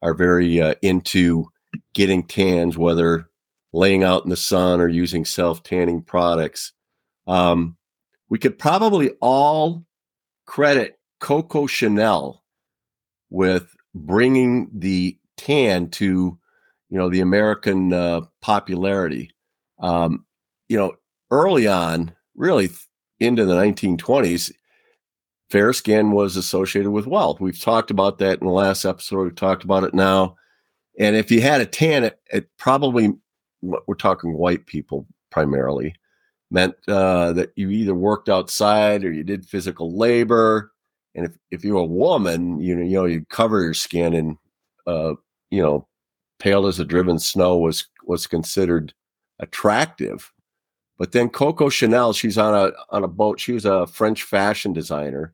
are 0.01 0.13
very 0.13 0.61
uh, 0.61 0.75
into 0.81 1.49
getting 1.93 2.23
tans, 2.23 2.77
whether 2.77 3.29
laying 3.73 4.03
out 4.03 4.23
in 4.23 4.29
the 4.29 4.37
sun 4.37 4.81
or 4.81 4.87
using 4.87 5.25
self 5.25 5.63
tanning 5.63 6.01
products. 6.01 6.73
Um, 7.27 7.77
we 8.29 8.39
could 8.39 8.57
probably 8.57 9.11
all 9.21 9.85
credit 10.45 10.99
Coco 11.21 11.67
Chanel 11.67 12.43
with 13.29 13.73
bringing 13.95 14.69
the 14.73 15.17
tan 15.37 15.89
to 15.91 16.37
you 16.89 16.97
know 16.97 17.09
the 17.09 17.21
American 17.21 17.93
uh, 17.93 18.21
popularity. 18.41 19.31
Um, 19.79 20.25
you 20.67 20.77
know, 20.77 20.93
early 21.31 21.67
on, 21.67 22.13
really 22.35 22.69
into 23.19 23.45
the 23.45 23.55
1920s, 23.55 24.51
fair 25.49 25.73
skin 25.73 26.11
was 26.11 26.35
associated 26.35 26.91
with 26.91 27.07
wealth. 27.07 27.39
We've 27.39 27.59
talked 27.59 27.91
about 27.91 28.17
that 28.19 28.39
in 28.39 28.47
the 28.47 28.53
last 28.53 28.85
episode. 28.85 29.23
We've 29.23 29.35
talked 29.35 29.63
about 29.63 29.83
it 29.83 29.93
now. 29.93 30.35
And 30.99 31.15
if 31.15 31.31
you 31.31 31.41
had 31.41 31.61
a 31.61 31.65
tan, 31.65 32.03
it, 32.03 32.19
it 32.31 32.49
probably, 32.57 33.13
we're 33.61 33.95
talking 33.95 34.33
white 34.33 34.65
people 34.65 35.07
primarily, 35.29 35.95
meant 36.51 36.75
uh, 36.87 37.33
that 37.33 37.51
you 37.55 37.69
either 37.69 37.95
worked 37.95 38.29
outside 38.29 39.03
or 39.03 39.11
you 39.11 39.23
did 39.23 39.45
physical 39.45 39.97
labor. 39.97 40.71
And 41.15 41.25
if, 41.25 41.31
if 41.51 41.63
you're 41.63 41.79
a 41.79 41.85
woman, 41.85 42.59
you 42.59 42.75
know, 42.75 42.83
you 42.83 42.93
know, 42.93 43.05
you 43.05 43.25
cover 43.29 43.61
your 43.61 43.73
skin 43.73 44.13
and, 44.13 44.37
uh, 44.87 45.15
you 45.49 45.61
know, 45.61 45.87
pale 46.39 46.67
as 46.67 46.79
a 46.79 46.85
driven 46.85 47.19
snow 47.19 47.57
was 47.57 47.87
was 48.05 48.27
considered 48.27 48.93
attractive. 49.39 50.31
But 50.97 51.11
then 51.11 51.29
Coco 51.29 51.69
Chanel, 51.69 52.13
she's 52.13 52.37
on 52.37 52.53
a 52.53 52.71
on 52.89 53.03
a 53.03 53.07
boat. 53.07 53.39
She 53.39 53.51
was 53.51 53.65
a 53.65 53.87
French 53.87 54.23
fashion 54.23 54.73
designer, 54.73 55.33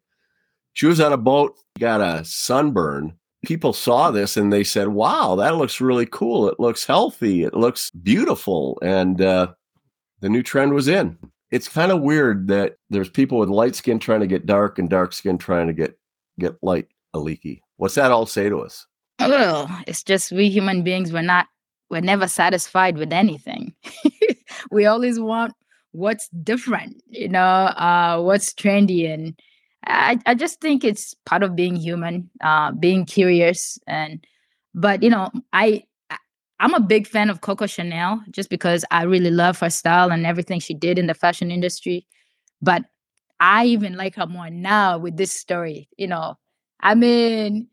she 0.78 0.86
was 0.86 1.00
on 1.00 1.12
a 1.12 1.18
boat, 1.18 1.58
got 1.80 2.02
a 2.02 2.24
sunburn. 2.24 3.18
People 3.44 3.74
saw 3.74 4.12
this 4.12 4.38
and 4.38 4.54
they 4.54 4.64
said, 4.64 4.90
wow, 4.90 5.34
that 5.34 5.56
looks 5.56 5.82
really 5.82 6.06
cool. 6.06 6.48
It 6.48 6.60
looks 6.60 6.86
healthy. 6.86 7.42
It 7.42 7.56
looks 7.56 7.90
beautiful. 7.90 8.78
And 8.84 9.20
uh, 9.20 9.54
the 10.20 10.30
new 10.30 10.44
trend 10.44 10.76
was 10.76 10.88
in. 10.88 11.18
It's 11.52 11.68
kind 11.68 11.92
of 11.92 12.02
weird 12.02 12.48
that 12.50 12.78
there's 12.90 13.10
people 13.10 13.38
with 13.38 13.50
light 13.50 13.76
skin 13.76 14.00
trying 14.00 14.20
to 14.20 14.28
get 14.28 14.46
dark 14.46 14.80
and 14.80 14.90
dark 14.90 15.14
skin 15.14 15.38
trying 15.38 15.68
to 15.68 15.74
get 15.74 15.98
get 16.40 16.56
light 16.62 16.88
leaky. 17.14 17.64
What's 17.78 17.96
that 17.96 18.12
all 18.12 18.26
say 18.26 18.50
to 18.50 18.60
us? 18.60 18.86
Well, 19.20 19.70
it's 19.88 20.04
just 20.04 20.32
we 20.32 20.50
human 20.50 20.84
beings 20.84 21.12
we're 21.12 21.22
not 21.22 21.48
we're 21.90 22.02
never 22.02 22.28
satisfied 22.28 22.98
with 22.98 23.14
anything. 23.14 23.74
we 24.72 24.86
always 24.86 25.20
want 25.20 25.54
what's 25.92 26.28
different, 26.44 27.02
you 27.08 27.30
know, 27.30 27.40
uh, 27.40 28.20
what's 28.22 28.54
trendy 28.54 29.12
and 29.12 29.40
I, 29.86 30.20
I 30.26 30.36
just 30.36 30.60
think 30.60 30.84
it's 30.84 31.14
part 31.26 31.44
of 31.44 31.56
being 31.56 31.76
human, 31.76 32.30
uh, 32.42 32.72
being 32.74 33.06
curious, 33.06 33.80
and 33.88 34.26
but 34.74 35.02
you 35.02 35.10
know, 35.10 35.32
I 35.54 35.84
I'm 36.60 36.74
a 36.74 36.80
big 36.80 37.08
fan 37.08 37.30
of 37.30 37.42
Coco 37.42 37.68
Chanel 37.68 38.22
just 38.32 38.50
because 38.50 38.84
I 38.90 39.04
really 39.04 39.32
love 39.32 39.60
her 39.60 39.70
style 39.70 40.12
and 40.12 40.26
everything 40.26 40.60
she 40.60 40.74
did 40.74 40.98
in 40.98 41.08
the 41.08 41.14
fashion 41.14 41.52
industry. 41.52 42.08
But 42.62 42.84
I 43.40 43.66
even 43.66 43.96
like 43.96 44.16
her 44.16 44.26
more 44.26 44.50
now 44.50 44.98
with 44.98 45.18
this 45.18 45.32
story. 45.32 45.88
You 45.98 46.08
know, 46.08 46.36
I 46.82 46.96
mean, 46.96 47.68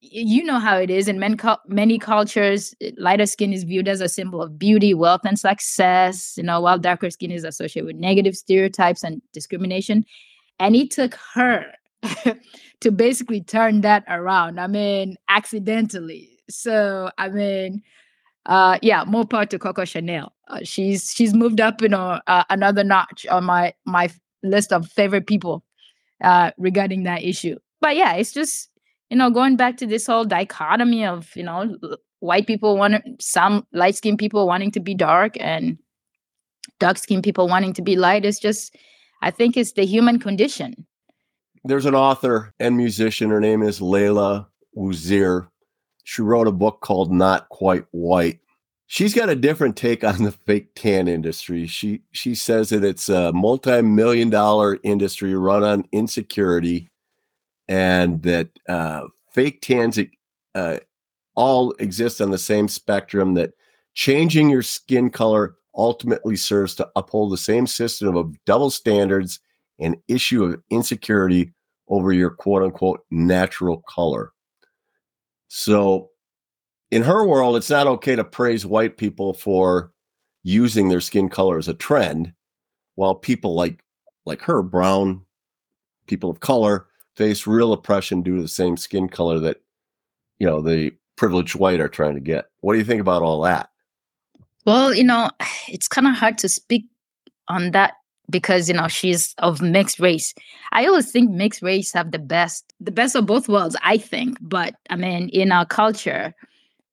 you 0.00 0.44
know 0.44 0.60
how 0.60 0.76
it 0.76 0.90
is 0.90 1.08
in 1.08 1.18
many, 1.18 1.36
many 1.66 1.98
cultures. 1.98 2.74
Lighter 2.96 3.26
skin 3.26 3.52
is 3.52 3.64
viewed 3.64 3.88
as 3.88 4.00
a 4.00 4.08
symbol 4.08 4.40
of 4.40 4.58
beauty, 4.58 4.94
wealth, 4.94 5.22
and 5.24 5.38
success. 5.38 6.34
You 6.36 6.44
know, 6.44 6.60
while 6.60 6.78
darker 6.78 7.10
skin 7.10 7.32
is 7.32 7.42
associated 7.42 7.86
with 7.86 7.96
negative 7.96 8.36
stereotypes 8.36 9.02
and 9.02 9.20
discrimination. 9.32 10.04
and 10.60 10.76
it 10.76 10.90
took 10.90 11.14
her 11.34 11.66
to 12.80 12.92
basically 12.92 13.40
turn 13.42 13.80
that 13.82 14.04
around. 14.08 14.60
I 14.60 14.68
mean, 14.68 15.16
accidentally. 15.28 16.38
So 16.48 17.10
I 17.18 17.28
mean, 17.28 17.82
uh, 18.46 18.78
yeah, 18.82 19.04
more 19.06 19.26
power 19.26 19.46
to 19.46 19.58
Coco 19.58 19.84
Chanel. 19.84 20.32
Uh, 20.48 20.60
she's 20.62 21.10
she's 21.10 21.34
moved 21.34 21.60
up, 21.60 21.82
you 21.82 21.88
know, 21.88 22.20
uh, 22.26 22.44
another 22.50 22.84
notch 22.84 23.26
on 23.26 23.44
my 23.44 23.74
my 23.84 24.10
list 24.42 24.72
of 24.72 24.88
favorite 24.88 25.26
people 25.26 25.64
uh, 26.22 26.50
regarding 26.58 27.02
that 27.04 27.22
issue. 27.22 27.56
But 27.80 27.96
yeah, 27.96 28.14
it's 28.14 28.32
just 28.32 28.70
you 29.10 29.16
know 29.16 29.30
going 29.30 29.56
back 29.56 29.76
to 29.78 29.86
this 29.86 30.06
whole 30.06 30.24
dichotomy 30.24 31.04
of 31.04 31.34
you 31.36 31.42
know 31.42 31.76
white 32.20 32.46
people 32.46 32.76
want 32.76 33.02
some 33.20 33.66
light 33.72 33.96
skinned 33.96 34.18
people 34.18 34.46
wanting 34.46 34.72
to 34.72 34.80
be 34.80 34.94
dark 34.94 35.36
and 35.38 35.78
dark 36.80 36.98
skinned 36.98 37.24
people 37.24 37.48
wanting 37.48 37.72
to 37.74 37.82
be 37.82 37.96
light. 37.96 38.24
It's 38.24 38.40
just 38.40 38.74
I 39.22 39.30
think 39.30 39.56
it's 39.56 39.72
the 39.72 39.84
human 39.84 40.18
condition. 40.18 40.86
There's 41.64 41.86
an 41.86 41.94
author 41.94 42.54
and 42.58 42.76
musician. 42.76 43.30
Her 43.30 43.40
name 43.40 43.62
is 43.62 43.80
Laila 43.82 44.48
Woozeer. 44.76 45.48
She 46.08 46.22
wrote 46.22 46.48
a 46.48 46.52
book 46.52 46.80
called 46.80 47.12
Not 47.12 47.50
Quite 47.50 47.84
White. 47.90 48.40
She's 48.86 49.12
got 49.12 49.28
a 49.28 49.36
different 49.36 49.76
take 49.76 50.02
on 50.02 50.22
the 50.22 50.32
fake 50.32 50.74
tan 50.74 51.06
industry. 51.06 51.66
She 51.66 52.00
she 52.12 52.34
says 52.34 52.70
that 52.70 52.82
it's 52.82 53.10
a 53.10 53.30
multi-million 53.34 54.30
dollar 54.30 54.78
industry 54.82 55.34
run 55.34 55.62
on 55.64 55.84
insecurity, 55.92 56.88
and 57.68 58.22
that 58.22 58.48
uh, 58.70 59.02
fake 59.34 59.60
tans 59.60 59.98
uh, 60.54 60.78
all 61.34 61.72
exist 61.72 62.22
on 62.22 62.30
the 62.30 62.38
same 62.38 62.68
spectrum. 62.68 63.34
That 63.34 63.52
changing 63.92 64.48
your 64.48 64.62
skin 64.62 65.10
color 65.10 65.56
ultimately 65.74 66.36
serves 66.36 66.74
to 66.76 66.88
uphold 66.96 67.32
the 67.32 67.36
same 67.36 67.66
system 67.66 68.16
of 68.16 68.42
double 68.46 68.70
standards 68.70 69.40
and 69.78 69.98
issue 70.08 70.42
of 70.42 70.62
insecurity 70.70 71.52
over 71.88 72.14
your 72.14 72.30
quote 72.30 72.62
unquote 72.62 73.04
natural 73.10 73.84
color. 73.86 74.32
So, 75.48 76.10
in 76.90 77.02
her 77.02 77.26
world, 77.26 77.56
it's 77.56 77.70
not 77.70 77.86
okay 77.86 78.16
to 78.16 78.24
praise 78.24 78.64
white 78.64 78.96
people 78.96 79.34
for 79.34 79.92
using 80.42 80.88
their 80.88 81.00
skin 81.00 81.28
color 81.28 81.58
as 81.58 81.68
a 81.68 81.74
trend, 81.74 82.32
while 82.94 83.14
people 83.14 83.54
like 83.54 83.82
like 84.24 84.42
her, 84.42 84.62
brown 84.62 85.22
people 86.06 86.30
of 86.30 86.40
color, 86.40 86.86
face 87.16 87.46
real 87.46 87.72
oppression 87.72 88.22
due 88.22 88.36
to 88.36 88.42
the 88.42 88.48
same 88.48 88.76
skin 88.76 89.08
color 89.08 89.38
that 89.38 89.60
you 90.38 90.46
know 90.46 90.60
the 90.60 90.92
privileged 91.16 91.56
white 91.56 91.80
are 91.80 91.88
trying 91.88 92.14
to 92.14 92.20
get. 92.20 92.46
What 92.60 92.74
do 92.74 92.78
you 92.78 92.84
think 92.84 93.00
about 93.00 93.22
all 93.22 93.42
that? 93.42 93.70
Well, 94.64 94.94
you 94.94 95.04
know, 95.04 95.30
it's 95.68 95.88
kind 95.88 96.06
of 96.06 96.14
hard 96.14 96.38
to 96.38 96.48
speak 96.48 96.86
on 97.48 97.72
that 97.72 97.94
because 98.30 98.68
you 98.68 98.74
know 98.74 98.88
she's 98.88 99.34
of 99.38 99.60
mixed 99.60 100.00
race. 100.00 100.34
I 100.72 100.86
always 100.86 101.10
think 101.10 101.30
mixed 101.30 101.62
race 101.62 101.92
have 101.92 102.10
the 102.12 102.18
best, 102.18 102.72
the 102.80 102.90
best 102.90 103.14
of 103.14 103.26
both 103.26 103.48
worlds. 103.48 103.76
I 103.82 103.98
think, 103.98 104.38
but 104.40 104.74
I 104.90 104.96
mean, 104.96 105.28
in 105.30 105.52
our 105.52 105.66
culture, 105.66 106.34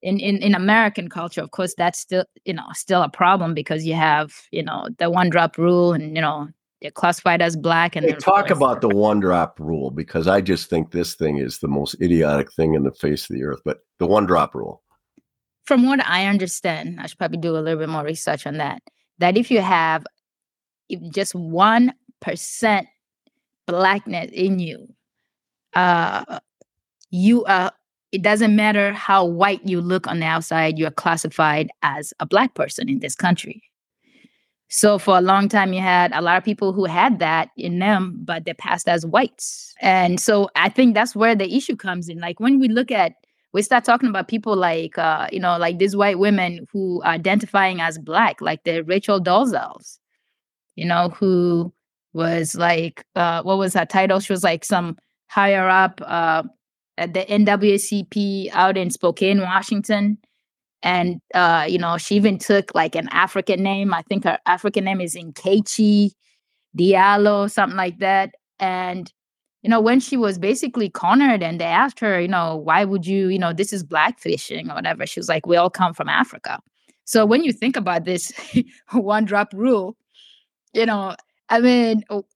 in 0.02 0.18
in 0.18 0.38
in 0.38 0.54
American 0.54 1.08
culture, 1.08 1.42
of 1.42 1.50
course, 1.50 1.74
that's 1.76 1.98
still 1.98 2.24
you 2.44 2.54
know 2.54 2.66
still 2.72 3.02
a 3.02 3.08
problem 3.08 3.54
because 3.54 3.86
you 3.86 3.94
have 3.94 4.32
you 4.50 4.62
know 4.62 4.88
the 4.98 5.10
one 5.10 5.30
drop 5.30 5.58
rule, 5.58 5.92
and 5.92 6.16
you 6.16 6.22
know 6.22 6.48
they're 6.80 6.90
classified 6.90 7.42
as 7.42 7.56
black. 7.56 7.96
And 7.96 8.06
hey, 8.06 8.12
talk 8.14 8.50
about 8.50 8.80
the 8.80 8.88
one 8.88 9.20
drop 9.20 9.58
rule 9.60 9.90
because 9.90 10.26
I 10.26 10.40
just 10.40 10.70
think 10.70 10.90
this 10.90 11.14
thing 11.14 11.38
is 11.38 11.58
the 11.58 11.68
most 11.68 11.96
idiotic 12.00 12.52
thing 12.52 12.74
in 12.74 12.84
the 12.84 12.92
face 12.92 13.28
of 13.28 13.36
the 13.36 13.44
earth. 13.44 13.60
But 13.64 13.78
the 13.98 14.06
one 14.06 14.26
drop 14.26 14.54
rule 14.54 14.82
from 15.66 15.86
what 15.86 16.04
I 16.06 16.26
understand, 16.26 17.00
I 17.00 17.06
should 17.06 17.18
probably 17.18 17.38
do 17.38 17.56
a 17.56 17.58
little 17.58 17.78
bit 17.78 17.88
more 17.88 18.04
research 18.04 18.46
on 18.46 18.56
that. 18.58 18.80
That 19.18 19.36
if 19.36 19.50
you 19.50 19.60
have 19.60 20.06
just 21.10 21.34
one 21.34 21.92
percent 22.20 22.86
blackness 23.66 24.30
in 24.32 24.58
you, 24.58 24.88
uh, 25.74 26.38
you 27.10 27.44
are. 27.44 27.72
It 28.12 28.22
doesn't 28.22 28.54
matter 28.56 28.92
how 28.92 29.26
white 29.26 29.66
you 29.66 29.80
look 29.80 30.06
on 30.06 30.20
the 30.20 30.26
outside; 30.26 30.78
you 30.78 30.86
are 30.86 30.92
classified 30.92 31.68
as 31.82 32.14
a 32.20 32.26
black 32.26 32.54
person 32.54 32.88
in 32.88 33.00
this 33.00 33.14
country. 33.14 33.62
So 34.68 34.98
for 34.98 35.16
a 35.16 35.20
long 35.20 35.48
time, 35.48 35.72
you 35.72 35.80
had 35.80 36.12
a 36.12 36.20
lot 36.20 36.38
of 36.38 36.44
people 36.44 36.72
who 36.72 36.86
had 36.86 37.20
that 37.20 37.50
in 37.56 37.78
them, 37.78 38.20
but 38.24 38.44
they 38.44 38.54
passed 38.54 38.88
as 38.88 39.06
whites. 39.06 39.72
And 39.80 40.18
so 40.18 40.48
I 40.56 40.68
think 40.68 40.94
that's 40.94 41.14
where 41.14 41.36
the 41.36 41.54
issue 41.54 41.76
comes 41.76 42.08
in. 42.08 42.18
Like 42.18 42.40
when 42.40 42.58
we 42.58 42.68
look 42.68 42.90
at 42.90 43.12
we 43.56 43.62
start 43.62 43.84
talking 43.84 44.10
about 44.10 44.28
people 44.28 44.54
like 44.54 44.98
uh, 44.98 45.28
you 45.32 45.40
know 45.40 45.56
like 45.56 45.78
these 45.78 45.96
white 45.96 46.18
women 46.18 46.66
who 46.70 47.00
are 47.02 47.12
identifying 47.12 47.80
as 47.80 47.98
black 47.98 48.40
like 48.42 48.62
the 48.64 48.82
rachel 48.82 49.18
dolezals 49.18 49.98
you 50.76 50.86
know 50.86 51.08
who 51.10 51.72
was 52.12 52.54
like 52.54 53.04
uh, 53.14 53.42
what 53.42 53.58
was 53.58 53.74
her 53.74 53.86
title? 53.86 54.20
She 54.20 54.32
was 54.32 54.44
like 54.44 54.64
some 54.64 54.96
higher 55.28 55.68
up 55.68 56.00
uh, 56.04 56.44
at 56.96 57.14
the 57.14 57.24
NAACP 57.24 58.50
out 58.52 58.76
in 58.76 58.90
spokane 58.90 59.40
washington. 59.40 60.18
And 60.82 61.20
uh, 61.34 61.66
you 61.68 61.78
know 61.78 61.98
she 61.98 62.14
even 62.16 62.38
took 62.38 62.74
like 62.74 62.94
an 62.94 63.08
african 63.10 63.62
name. 63.62 63.92
I 63.92 64.02
think 64.02 64.24
her 64.24 64.38
african 64.46 64.84
name 64.84 65.00
is 65.00 65.16
Nkechi 65.16 66.12
Diallo 66.76 67.50
something 67.50 67.76
like 67.76 67.98
that. 67.98 68.34
And 68.60 69.12
you 69.66 69.70
know, 69.70 69.80
when 69.80 69.98
she 69.98 70.16
was 70.16 70.38
basically 70.38 70.88
cornered 70.88 71.42
and 71.42 71.60
they 71.60 71.64
asked 71.64 71.98
her, 71.98 72.20
you 72.20 72.28
know, 72.28 72.54
why 72.56 72.84
would 72.84 73.04
you, 73.04 73.26
you 73.26 73.38
know, 73.38 73.52
this 73.52 73.72
is 73.72 73.82
blackfishing 73.82 74.70
or 74.70 74.76
whatever, 74.76 75.06
she 75.06 75.18
was 75.18 75.28
like, 75.28 75.44
we 75.44 75.56
all 75.56 75.70
come 75.70 75.92
from 75.92 76.08
Africa. 76.08 76.60
So 77.04 77.26
when 77.26 77.42
you 77.42 77.52
think 77.52 77.76
about 77.76 78.04
this 78.04 78.32
one 78.92 79.24
drop 79.24 79.52
rule, 79.52 79.96
you 80.76 80.86
know, 80.86 81.16
I 81.48 81.60
mean, 81.60 82.04
oh, 82.10 82.26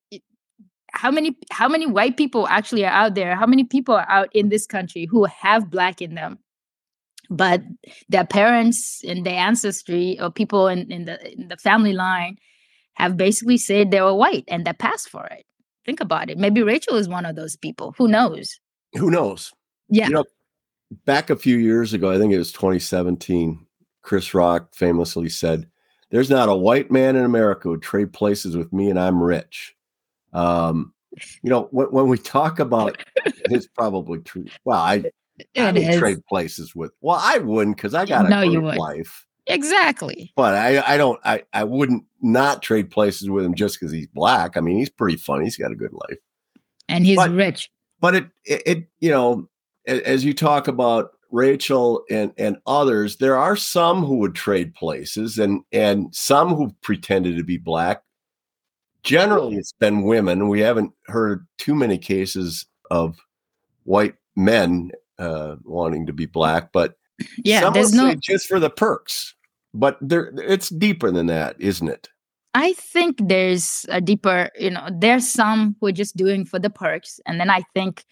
how 0.92 1.11
many 1.11 1.37
how 1.50 1.68
many 1.68 1.87
white 1.87 2.16
people 2.16 2.48
actually 2.48 2.85
are 2.85 2.92
out 2.92 3.14
there? 3.14 3.37
How 3.37 3.46
many 3.46 3.64
people 3.64 3.94
are 3.94 4.09
out 4.09 4.29
in 4.35 4.48
this 4.48 4.66
country 4.66 5.05
who 5.05 5.24
have 5.24 5.70
black 5.70 6.03
in 6.03 6.14
them? 6.14 6.38
But 7.29 7.62
their 8.09 8.26
parents 8.26 9.03
and 9.07 9.24
their 9.24 9.38
ancestry 9.38 10.18
or 10.20 10.31
people 10.31 10.66
in, 10.66 10.90
in 10.90 11.05
the 11.05 11.33
in 11.33 11.48
the 11.48 11.57
family 11.57 11.92
line 11.92 12.38
have 12.94 13.16
basically 13.16 13.57
said 13.57 13.90
they 13.90 14.00
were 14.00 14.14
white 14.14 14.44
and 14.48 14.64
they 14.64 14.72
passed 14.72 15.09
for 15.09 15.26
it. 15.26 15.44
Think 15.87 16.00
about 16.00 16.29
it. 16.29 16.38
Maybe 16.38 16.62
Rachel 16.62 16.96
is 16.96 17.09
one 17.09 17.24
of 17.24 17.37
those 17.37 17.57
people. 17.57 17.94
Who 17.98 18.09
knows? 18.09 18.59
Who 18.94 19.11
knows? 19.11 19.53
Yeah. 19.88 20.09
You 20.09 20.14
know, 20.14 20.24
back 21.05 21.31
a 21.31 21.37
few 21.37 21.57
years 21.57 21.92
ago, 21.94 22.11
I 22.11 22.18
think 22.18 22.33
it 22.33 22.38
was 22.38 22.53
2017, 22.53 23.64
Chris 24.03 24.35
Rock 24.35 24.74
famously 24.74 25.29
said, 25.29 25.69
There's 26.11 26.31
not 26.31 26.49
a 26.49 26.55
white 26.55 26.90
man 26.90 27.16
in 27.16 27.25
America 27.25 27.64
who 27.64 27.70
would 27.70 27.83
trade 27.83 28.12
places 28.12 28.57
with 28.57 28.73
me 28.73 28.90
and 28.90 28.99
I'm 28.99 29.23
rich. 29.23 29.75
Um, 30.33 30.92
you 31.42 31.51
know, 31.51 31.68
when, 31.70 31.87
when 31.88 32.09
we 32.09 32.18
talk 32.18 32.59
about 32.59 32.96
it's 33.25 33.66
probably 33.66 34.20
true. 34.20 34.46
Well, 34.64 34.79
I, 34.79 35.05
I 35.57 35.73
would 35.73 35.99
trade 35.99 36.25
places 36.27 36.75
with. 36.75 36.92
Well, 37.01 37.18
I 37.20 37.38
wouldn't 37.38 37.77
because 37.77 37.94
I 37.94 38.07
got 38.07 38.27
a 38.27 38.29
no, 38.29 38.42
you 38.42 38.61
would. 38.61 38.77
life. 38.77 39.27
Exactly. 39.46 40.33
But 40.37 40.55
I, 40.55 40.94
I 40.94 40.96
don't, 40.96 41.18
I, 41.25 41.42
I 41.53 41.64
wouldn't 41.64 42.05
not 42.20 42.62
trade 42.62 42.90
places 42.90 43.29
with 43.29 43.44
him 43.44 43.55
just 43.55 43.81
because 43.81 43.92
he's 43.92 44.07
black. 44.07 44.57
I 44.57 44.61
mean, 44.61 44.79
he's 44.79 44.90
pretty 44.90 45.16
funny. 45.16 45.44
He's 45.44 45.57
got 45.57 45.73
a 45.73 45.77
good 45.77 45.92
life, 45.92 46.18
and 46.88 47.05
he's 47.05 47.16
but, 47.16 47.31
rich. 47.31 47.70
But 48.01 48.14
it, 48.14 48.27
it, 48.44 48.62
it, 48.66 48.88
you 49.01 49.11
know, 49.11 49.49
as 49.87 50.25
you 50.25 50.35
talk 50.35 50.68
about 50.68 51.12
Rachel 51.32 52.04
and 52.10 52.32
and 52.36 52.58
others, 52.66 53.16
there 53.16 53.36
are 53.36 53.56
some 53.56 54.04
who 54.04 54.16
would 54.16 54.34
trade 54.34 54.74
places, 54.74 55.38
and 55.38 55.62
and 55.72 56.14
some 56.14 56.54
who 56.54 56.74
pretended 56.82 57.36
to 57.36 57.44
be 57.44 57.58
black. 57.58 58.02
Generally, 59.02 59.56
it's 59.56 59.72
been 59.72 60.02
women. 60.02 60.48
We 60.48 60.60
haven't 60.60 60.92
heard 61.06 61.46
too 61.58 61.74
many 61.74 61.98
cases 61.98 62.66
of 62.90 63.18
white 63.84 64.14
men 64.36 64.90
uh, 65.18 65.56
wanting 65.64 66.06
to 66.06 66.12
be 66.12 66.26
black, 66.26 66.72
but 66.72 66.94
yeah, 67.44 67.60
Some 67.60 67.72
there's 67.72 67.92
no 67.92 68.14
just 68.14 68.46
for 68.46 68.60
the 68.60 68.70
perks, 68.70 69.34
but 69.74 69.98
there 70.00 70.32
it's 70.36 70.68
deeper 70.68 71.10
than 71.10 71.26
that, 71.26 71.56
isn't 71.58 71.88
it? 71.88 72.08
I 72.54 72.72
think 72.72 73.18
there's 73.20 73.86
a 73.90 74.00
deeper, 74.00 74.50
you 74.58 74.70
know, 74.70 74.88
there's 74.92 75.28
some 75.28 75.76
who 75.80 75.86
are 75.86 75.92
just 75.92 76.16
doing 76.16 76.44
for 76.44 76.58
the 76.58 76.70
perks, 76.70 77.20
and 77.26 77.38
then 77.40 77.48
I 77.48 77.62
think, 77.74 78.04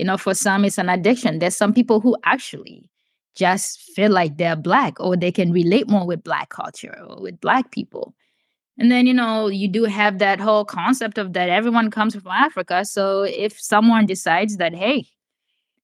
you 0.00 0.06
know, 0.06 0.16
for 0.16 0.32
some 0.32 0.64
it's 0.64 0.78
an 0.78 0.88
addiction. 0.88 1.40
There's 1.40 1.54
some 1.54 1.74
people 1.74 2.00
who 2.00 2.16
actually 2.24 2.88
just 3.34 3.82
feel 3.94 4.10
like 4.10 4.38
they're 4.38 4.56
black 4.56 4.98
or 4.98 5.14
they 5.14 5.30
can 5.30 5.52
relate 5.52 5.90
more 5.90 6.06
with 6.06 6.24
black 6.24 6.48
culture 6.48 6.96
or 7.06 7.20
with 7.20 7.38
black 7.38 7.70
people. 7.70 8.14
And 8.78 8.90
then, 8.90 9.06
you 9.06 9.12
know, 9.12 9.48
you 9.48 9.68
do 9.68 9.84
have 9.84 10.18
that 10.18 10.40
whole 10.40 10.64
concept 10.64 11.18
of 11.18 11.34
that 11.34 11.50
everyone 11.50 11.90
comes 11.90 12.14
from 12.14 12.28
Africa. 12.28 12.86
So 12.86 13.24
if 13.24 13.60
someone 13.60 14.06
decides 14.06 14.56
that, 14.56 14.74
hey, 14.74 15.06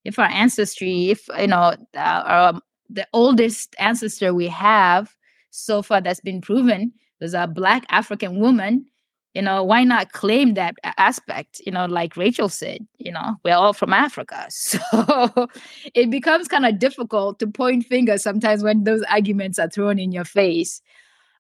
if 0.07 0.19
our 0.19 0.31
ancestry, 0.31 1.11
if 1.11 1.29
you 1.39 1.49
know, 1.49 1.77
uh, 1.95 2.53
um, 2.55 2.63
the 2.89 3.07
oldest 3.13 3.77
ancestor 3.79 4.33
we 4.33 4.49
have 4.49 5.15
so 5.51 5.83
far 5.83 6.01
that's 6.01 6.21
been 6.21 6.41
proven 6.41 6.91
is 7.21 7.35
a 7.35 7.47
black 7.47 7.85
African 7.91 8.41
woman, 8.41 8.87
you 9.37 9.43
know, 9.43 9.63
why 9.63 9.85
not 9.85 10.13
claim 10.13 10.55
that 10.55 10.77
aspect? 10.97 11.61
You 11.67 11.71
know, 11.71 11.85
like 11.85 12.17
Rachel 12.17 12.49
said, 12.49 12.87
you 12.97 13.13
know, 13.13 13.37
we're 13.45 13.55
all 13.55 13.75
from 13.75 13.93
Africa. 13.93 14.49
So 14.51 15.49
it 15.95 16.11
becomes 16.11 16.49
kind 16.49 16.65
of 16.65 16.79
difficult 16.79 17.39
to 17.41 17.47
point 17.47 17.85
fingers 17.85 18.23
sometimes 18.23 18.63
when 18.63 18.85
those 18.85 19.03
arguments 19.11 19.59
are 19.59 19.69
thrown 19.69 19.99
in 19.99 20.11
your 20.11 20.25
face. 20.25 20.81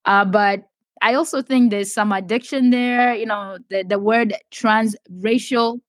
Uh, 0.04 0.26
but 0.26 0.68
I 1.00 1.14
also 1.14 1.40
think 1.40 1.70
there's 1.70 1.92
some 1.92 2.12
addiction 2.12 2.68
there. 2.68 3.14
You 3.14 3.24
know, 3.24 3.56
the, 3.70 3.82
the 3.82 3.98
word 3.98 4.34
transracial 4.52 5.80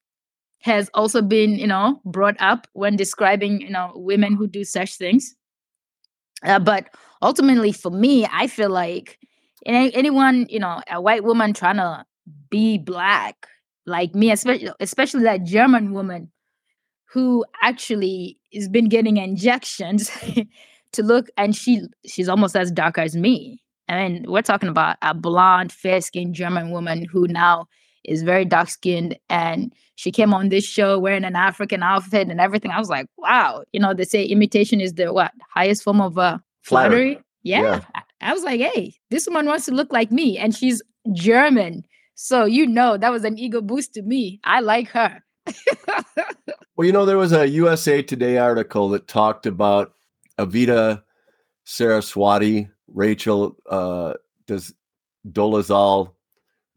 has 0.61 0.89
also 0.93 1.21
been, 1.21 1.55
you 1.59 1.67
know, 1.67 1.99
brought 2.05 2.37
up 2.39 2.67
when 2.71 2.95
describing, 2.95 3.59
you 3.59 3.69
know, 3.69 3.91
women 3.95 4.33
who 4.33 4.47
do 4.47 4.63
such 4.63 4.95
things. 4.95 5.35
Uh, 6.43 6.59
but 6.59 6.87
ultimately, 7.21 7.73
for 7.73 7.91
me, 7.91 8.25
I 8.31 8.47
feel 8.47 8.69
like 8.69 9.19
any, 9.67 9.93
anyone, 9.93 10.47
you 10.49 10.59
know, 10.59 10.81
a 10.89 11.01
white 11.01 11.23
woman 11.23 11.53
trying 11.53 11.77
to 11.77 12.05
be 12.49 12.77
black, 12.77 13.47
like 13.85 14.15
me, 14.15 14.31
especially 14.31 14.69
especially 14.79 15.23
that 15.23 15.43
German 15.43 15.93
woman 15.93 16.31
who 17.05 17.45
actually 17.61 18.37
has 18.53 18.67
been 18.67 18.89
getting 18.89 19.17
injections 19.17 20.11
to 20.93 21.03
look, 21.03 21.27
and 21.37 21.55
she 21.55 21.81
she's 22.05 22.29
almost 22.29 22.55
as 22.55 22.71
dark 22.71 22.97
as 22.97 23.15
me. 23.15 23.61
I 23.89 24.07
mean, 24.07 24.25
we're 24.27 24.41
talking 24.41 24.69
about 24.69 24.97
a 25.01 25.13
blonde, 25.13 25.71
fair 25.71 26.01
skinned 26.01 26.35
German 26.35 26.71
woman 26.71 27.05
who 27.05 27.27
now 27.27 27.67
is 28.03 28.23
very 28.23 28.45
dark 28.45 28.69
skinned 28.69 29.17
and 29.29 29.73
she 29.95 30.11
came 30.11 30.33
on 30.33 30.49
this 30.49 30.65
show 30.65 30.99
wearing 30.99 31.23
an 31.23 31.35
African 31.35 31.83
outfit 31.83 32.29
and 32.29 32.39
everything. 32.39 32.71
I 32.71 32.79
was 32.79 32.89
like, 32.89 33.07
wow, 33.17 33.63
you 33.71 33.79
know, 33.79 33.93
they 33.93 34.05
say 34.05 34.23
imitation 34.23 34.79
is 34.79 34.93
the 34.93 35.11
what 35.11 35.31
highest 35.53 35.83
form 35.83 36.01
of 36.01 36.17
uh, 36.17 36.37
flattery. 36.61 37.19
Yeah. 37.43 37.81
yeah. 37.93 38.01
I, 38.21 38.33
was 38.33 38.43
like, 38.43 38.59
hey, 38.59 38.95
this 39.09 39.27
woman 39.27 39.45
wants 39.45 39.65
to 39.65 39.73
look 39.73 39.91
like 39.91 40.11
me 40.11 40.37
and 40.37 40.55
she's 40.55 40.81
German. 41.13 41.83
So, 42.15 42.45
you 42.45 42.65
know, 42.65 42.97
that 42.97 43.11
was 43.11 43.23
an 43.23 43.37
ego 43.37 43.61
boost 43.61 43.93
to 43.93 44.01
me. 44.01 44.39
I 44.43 44.61
like 44.61 44.89
her. 44.89 45.23
well, 46.75 46.85
you 46.85 46.91
know, 46.91 47.05
there 47.05 47.17
was 47.17 47.31
a 47.31 47.47
USA 47.47 48.01
Today 48.01 48.37
article 48.37 48.89
that 48.89 49.07
talked 49.07 49.45
about 49.45 49.93
Evita 50.39 51.03
Saraswati, 51.65 52.69
Rachel 52.87 53.55
uh, 53.69 54.13
does 54.45 54.73
Dolezal, 55.29 56.13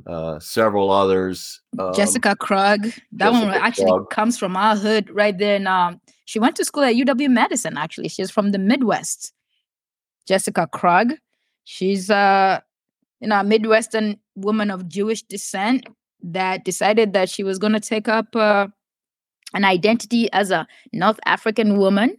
uh, 0.07 0.39
several 0.41 0.91
others. 0.91 1.61
Um, 1.79 1.95
Jessica 1.95 2.37
Krug. 2.37 2.85
That 3.13 3.31
Jessica 3.31 3.47
one 3.47 3.55
actually 3.55 3.91
Krug. 3.91 4.11
comes 4.11 4.39
from 4.39 4.57
our 4.57 4.77
hood 4.77 5.11
right 5.11 5.37
there. 5.37 5.57
And 5.57 5.69
um, 5.69 6.01
she 6.25 6.39
went 6.39 6.57
to 6.57 6.65
school 6.65 6.85
at 6.85 6.95
UW 6.95 7.29
Madison, 7.31 7.77
actually. 7.77 8.09
She's 8.09 8.31
from 8.31 8.53
the 8.53 8.59
Midwest. 8.59 9.33
Jessica 10.27 10.69
Krug. 10.73 11.15
She's 11.65 12.11
a 12.11 12.63
you 13.21 13.29
know, 13.29 13.41
a 13.41 13.45
Midwestern 13.45 14.19
woman 14.35 14.71
of 14.71 14.89
Jewish 14.89 15.23
descent 15.23 15.87
that 16.23 16.65
decided 16.65 17.13
that 17.13 17.29
she 17.29 17.45
was 17.45 17.59
going 17.59 17.75
to 17.75 17.81
take 17.81 18.09
up 18.09 18.35
uh, 18.35 18.67
an 19.55 19.65
identity 19.65 20.33
as 20.33 20.51
a 20.51 20.67
North 20.93 21.21
African 21.27 21.79
woman. 21.79 22.17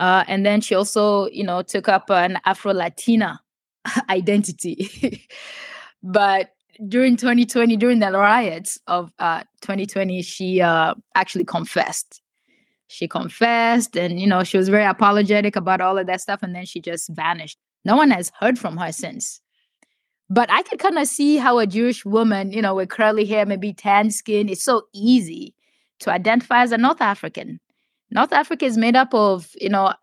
Uh, 0.00 0.24
and 0.28 0.46
then 0.46 0.60
she 0.60 0.74
also, 0.74 1.26
you 1.28 1.42
know, 1.42 1.62
took 1.62 1.88
up 1.88 2.10
an 2.10 2.38
Afro 2.44 2.72
Latina 2.72 3.40
identity. 4.10 5.26
but 6.02 6.50
during 6.86 7.16
2020, 7.16 7.76
during 7.76 7.98
the 7.98 8.12
riots 8.12 8.78
of 8.86 9.10
uh, 9.18 9.42
2020, 9.62 10.22
she 10.22 10.60
uh, 10.60 10.94
actually 11.14 11.44
confessed. 11.44 12.22
She 12.86 13.06
confessed, 13.06 13.96
and 13.96 14.18
you 14.18 14.26
know, 14.26 14.44
she 14.44 14.56
was 14.56 14.70
very 14.70 14.84
apologetic 14.84 15.56
about 15.56 15.82
all 15.82 15.98
of 15.98 16.06
that 16.06 16.22
stuff, 16.22 16.42
and 16.42 16.54
then 16.54 16.64
she 16.64 16.80
just 16.80 17.10
vanished. 17.10 17.58
No 17.88 17.96
one 17.96 18.10
has 18.10 18.30
heard 18.38 18.58
from 18.58 18.76
her 18.76 18.92
since. 18.92 19.40
But 20.28 20.50
I 20.52 20.60
could 20.60 20.78
kind 20.78 20.98
of 20.98 21.08
see 21.08 21.38
how 21.38 21.58
a 21.58 21.66
Jewish 21.66 22.04
woman, 22.04 22.52
you 22.52 22.60
know, 22.60 22.74
with 22.74 22.90
curly 22.90 23.24
hair, 23.24 23.46
maybe 23.46 23.72
tan 23.72 24.10
skin, 24.10 24.50
it's 24.50 24.62
so 24.62 24.82
easy 24.92 25.54
to 26.00 26.10
identify 26.10 26.62
as 26.62 26.70
a 26.70 26.76
North 26.76 27.00
African. 27.00 27.60
North 28.10 28.34
Africa 28.34 28.66
is 28.66 28.76
made 28.76 28.94
up 28.94 29.14
of, 29.14 29.48
you 29.58 29.70
know, 29.70 29.94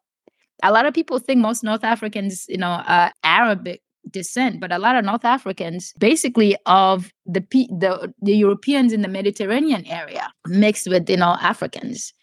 a 0.64 0.72
lot 0.72 0.88
of 0.88 0.96
people 0.96 1.20
think 1.20 1.40
most 1.40 1.64
North 1.64 1.84
Africans, 1.84 2.48
you 2.50 2.58
know, 2.58 2.82
are 2.88 3.14
Arabic 3.24 3.84
descent, 4.10 4.60
but 4.60 4.72
a 4.72 4.80
lot 4.80 4.96
of 4.96 5.06
North 5.06 5.26
Africans, 5.26 5.94
basically 6.00 6.58
of 6.66 7.14
the 7.28 7.42
the 7.52 8.12
the 8.20 8.36
Europeans 8.36 8.94
in 8.94 9.04
the 9.04 9.08
Mediterranean 9.08 9.86
area, 9.86 10.32
mixed 10.48 10.88
with 10.88 11.08
you 11.08 11.18
know 11.18 11.38
Africans. 11.40 12.14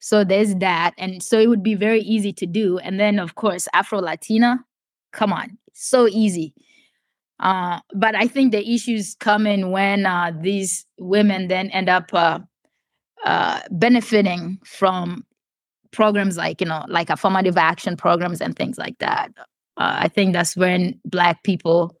So 0.00 0.24
there's 0.24 0.56
that, 0.56 0.94
and 0.98 1.22
so 1.22 1.38
it 1.38 1.48
would 1.48 1.62
be 1.62 1.74
very 1.74 2.00
easy 2.00 2.32
to 2.32 2.46
do. 2.46 2.78
And 2.78 2.98
then 2.98 3.18
of 3.18 3.34
course 3.34 3.68
Afro 3.72 4.00
Latina, 4.00 4.64
come 5.12 5.32
on, 5.32 5.58
so 5.72 6.06
easy. 6.08 6.54
Uh, 7.40 7.80
but 7.94 8.14
I 8.14 8.26
think 8.26 8.52
the 8.52 8.68
issues 8.68 9.14
come 9.14 9.46
in 9.46 9.70
when 9.70 10.06
uh, 10.06 10.32
these 10.40 10.86
women 10.98 11.48
then 11.48 11.70
end 11.70 11.88
up 11.88 12.12
uh, 12.12 12.40
uh 13.24 13.60
benefiting 13.70 14.58
from 14.64 15.24
programs 15.90 16.36
like 16.36 16.60
you 16.60 16.66
know 16.66 16.84
like 16.88 17.10
affirmative 17.10 17.56
action 17.56 17.96
programs 17.96 18.40
and 18.40 18.54
things 18.54 18.78
like 18.78 18.96
that 18.98 19.32
uh, 19.78 19.94
I 20.00 20.08
think 20.08 20.32
that's 20.32 20.56
when 20.56 21.00
black 21.04 21.44
people 21.44 21.96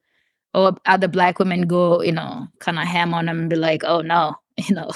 or 0.52 0.76
other 0.86 1.06
black 1.06 1.38
women 1.38 1.62
go, 1.62 2.02
you 2.02 2.12
know, 2.12 2.48
kind 2.58 2.78
of 2.78 2.86
ham 2.86 3.14
on 3.14 3.26
them 3.26 3.38
and 3.38 3.50
be 3.50 3.56
like, 3.56 3.84
"Oh 3.84 4.00
no, 4.00 4.34
you 4.56 4.74
know, 4.74 4.90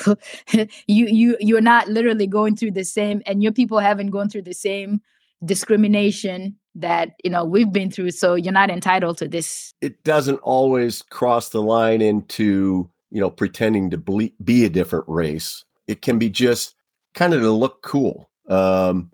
you 0.86 1.06
you 1.06 1.36
you're 1.40 1.60
not 1.60 1.88
literally 1.88 2.26
going 2.26 2.56
through 2.56 2.72
the 2.72 2.84
same, 2.84 3.22
and 3.24 3.42
your 3.42 3.52
people 3.52 3.78
haven't 3.78 4.10
gone 4.10 4.28
through 4.28 4.42
the 4.42 4.54
same 4.54 5.00
discrimination 5.44 6.56
that 6.74 7.12
you 7.24 7.30
know 7.30 7.44
we've 7.44 7.72
been 7.72 7.90
through, 7.90 8.12
so 8.12 8.34
you're 8.34 8.52
not 8.52 8.70
entitled 8.70 9.18
to 9.18 9.28
this." 9.28 9.74
It 9.80 10.02
doesn't 10.04 10.38
always 10.38 11.02
cross 11.02 11.50
the 11.50 11.62
line 11.62 12.00
into 12.00 12.90
you 13.10 13.20
know 13.20 13.30
pretending 13.30 13.90
to 13.90 13.98
ble- 13.98 14.30
be 14.42 14.64
a 14.64 14.70
different 14.70 15.04
race. 15.08 15.64
It 15.86 16.02
can 16.02 16.18
be 16.18 16.30
just 16.30 16.74
kind 17.14 17.34
of 17.34 17.40
to 17.40 17.50
look 17.50 17.82
cool. 17.82 18.30
Um, 18.48 19.10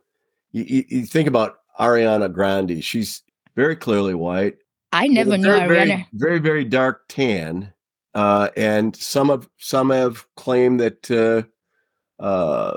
you, 0.53 0.85
you 0.88 1.07
think 1.07 1.29
about 1.29 1.59
Ariana 1.79 2.33
Grande; 2.33 2.83
she's 2.83 3.23
very 3.57 3.77
clearly 3.77 4.14
white. 4.14 4.59
I 4.92 5.07
never 5.09 5.37
knew 5.37 5.42
very, 5.42 5.68
very, 5.68 6.07
very, 6.12 6.38
very 6.38 6.64
dark 6.64 7.03
tan. 7.09 7.73
Uh, 8.14 8.49
and 8.57 8.97
some 8.97 9.31
of 9.31 9.49
some 9.59 9.90
have 9.90 10.27
claimed 10.35 10.81
that 10.81 11.11
uh, 11.11 12.23
uh, 12.23 12.77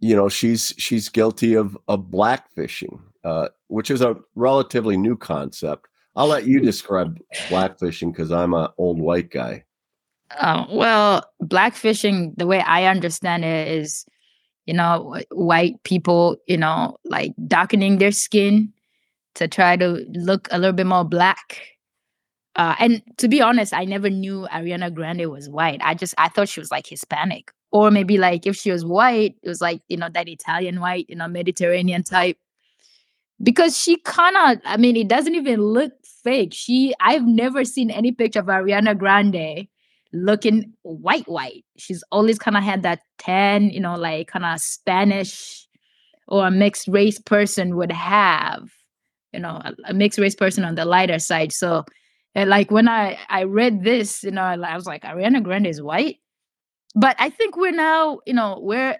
you 0.00 0.16
know 0.16 0.28
she's 0.28 0.74
she's 0.76 1.08
guilty 1.08 1.54
of 1.54 1.78
of 1.86 2.10
blackfishing, 2.10 3.00
uh, 3.24 3.48
which 3.68 3.90
is 3.90 4.00
a 4.00 4.16
relatively 4.34 4.96
new 4.96 5.16
concept. 5.16 5.86
I'll 6.16 6.26
let 6.26 6.46
you 6.46 6.60
describe 6.60 7.18
blackfishing 7.48 8.12
because 8.12 8.32
I'm 8.32 8.54
an 8.54 8.68
old 8.78 9.00
white 9.00 9.30
guy. 9.30 9.64
Uh, 10.38 10.66
well, 10.70 11.24
blackfishing, 11.42 12.34
the 12.36 12.46
way 12.46 12.60
I 12.60 12.84
understand 12.84 13.44
it, 13.44 13.68
is 13.68 14.04
you 14.66 14.74
know 14.74 15.16
white 15.30 15.82
people, 15.84 16.36
you 16.46 16.56
know, 16.56 16.96
like 17.04 17.32
darkening 17.46 17.98
their 17.98 18.12
skin 18.12 18.72
to 19.34 19.48
try 19.48 19.76
to 19.76 20.04
look 20.10 20.48
a 20.50 20.58
little 20.58 20.74
bit 20.74 20.86
more 20.86 21.04
black. 21.04 21.62
Uh, 22.56 22.74
and 22.78 23.02
to 23.16 23.28
be 23.28 23.40
honest, 23.40 23.72
I 23.72 23.84
never 23.84 24.10
knew 24.10 24.46
Ariana 24.52 24.92
Grande 24.92 25.30
was 25.30 25.48
white. 25.48 25.80
I 25.82 25.94
just 25.94 26.14
I 26.18 26.28
thought 26.28 26.48
she 26.48 26.60
was 26.60 26.70
like 26.70 26.86
Hispanic, 26.86 27.52
or 27.70 27.90
maybe 27.90 28.18
like 28.18 28.46
if 28.46 28.56
she 28.56 28.70
was 28.70 28.84
white, 28.84 29.36
it 29.42 29.48
was 29.48 29.60
like 29.60 29.82
you 29.88 29.96
know 29.96 30.08
that 30.12 30.28
Italian 30.28 30.80
white, 30.80 31.06
you 31.08 31.16
know, 31.16 31.28
Mediterranean 31.28 32.02
type. 32.02 32.36
Because 33.42 33.80
she 33.80 33.96
of, 34.36 34.58
I 34.64 34.76
mean, 34.76 34.96
it 34.96 35.08
doesn't 35.08 35.34
even 35.34 35.60
look 35.60 35.92
fake. 36.22 36.52
She, 36.52 36.94
I've 37.00 37.26
never 37.26 37.64
seen 37.64 37.90
any 37.90 38.12
picture 38.12 38.40
of 38.40 38.46
Ariana 38.46 38.96
Grande 38.98 39.66
looking 40.12 40.72
white, 40.82 41.26
white. 41.28 41.64
She's 41.78 42.04
always 42.12 42.38
kind 42.38 42.56
of 42.56 42.62
had 42.62 42.82
that 42.82 43.00
tan, 43.18 43.70
you 43.70 43.80
know, 43.80 43.94
like 43.94 44.28
kind 44.28 44.44
of 44.44 44.60
Spanish 44.60 45.66
or 46.28 46.46
a 46.46 46.50
mixed 46.50 46.88
race 46.88 47.18
person 47.18 47.76
would 47.76 47.92
have 47.92 48.70
you 49.32 49.40
know 49.40 49.60
a, 49.64 49.74
a 49.86 49.94
mixed 49.94 50.18
race 50.18 50.34
person 50.34 50.64
on 50.64 50.74
the 50.74 50.84
lighter 50.84 51.18
side 51.18 51.52
so 51.52 51.84
like 52.34 52.70
when 52.70 52.88
i 52.88 53.18
i 53.28 53.42
read 53.42 53.84
this 53.84 54.22
you 54.22 54.30
know 54.30 54.42
i 54.42 54.74
was 54.74 54.86
like 54.86 55.02
ariana 55.02 55.42
grande 55.42 55.66
is 55.66 55.82
white 55.82 56.16
but 56.94 57.16
i 57.18 57.28
think 57.28 57.56
we're 57.56 57.70
now 57.70 58.20
you 58.26 58.34
know 58.34 58.58
we're 58.62 58.96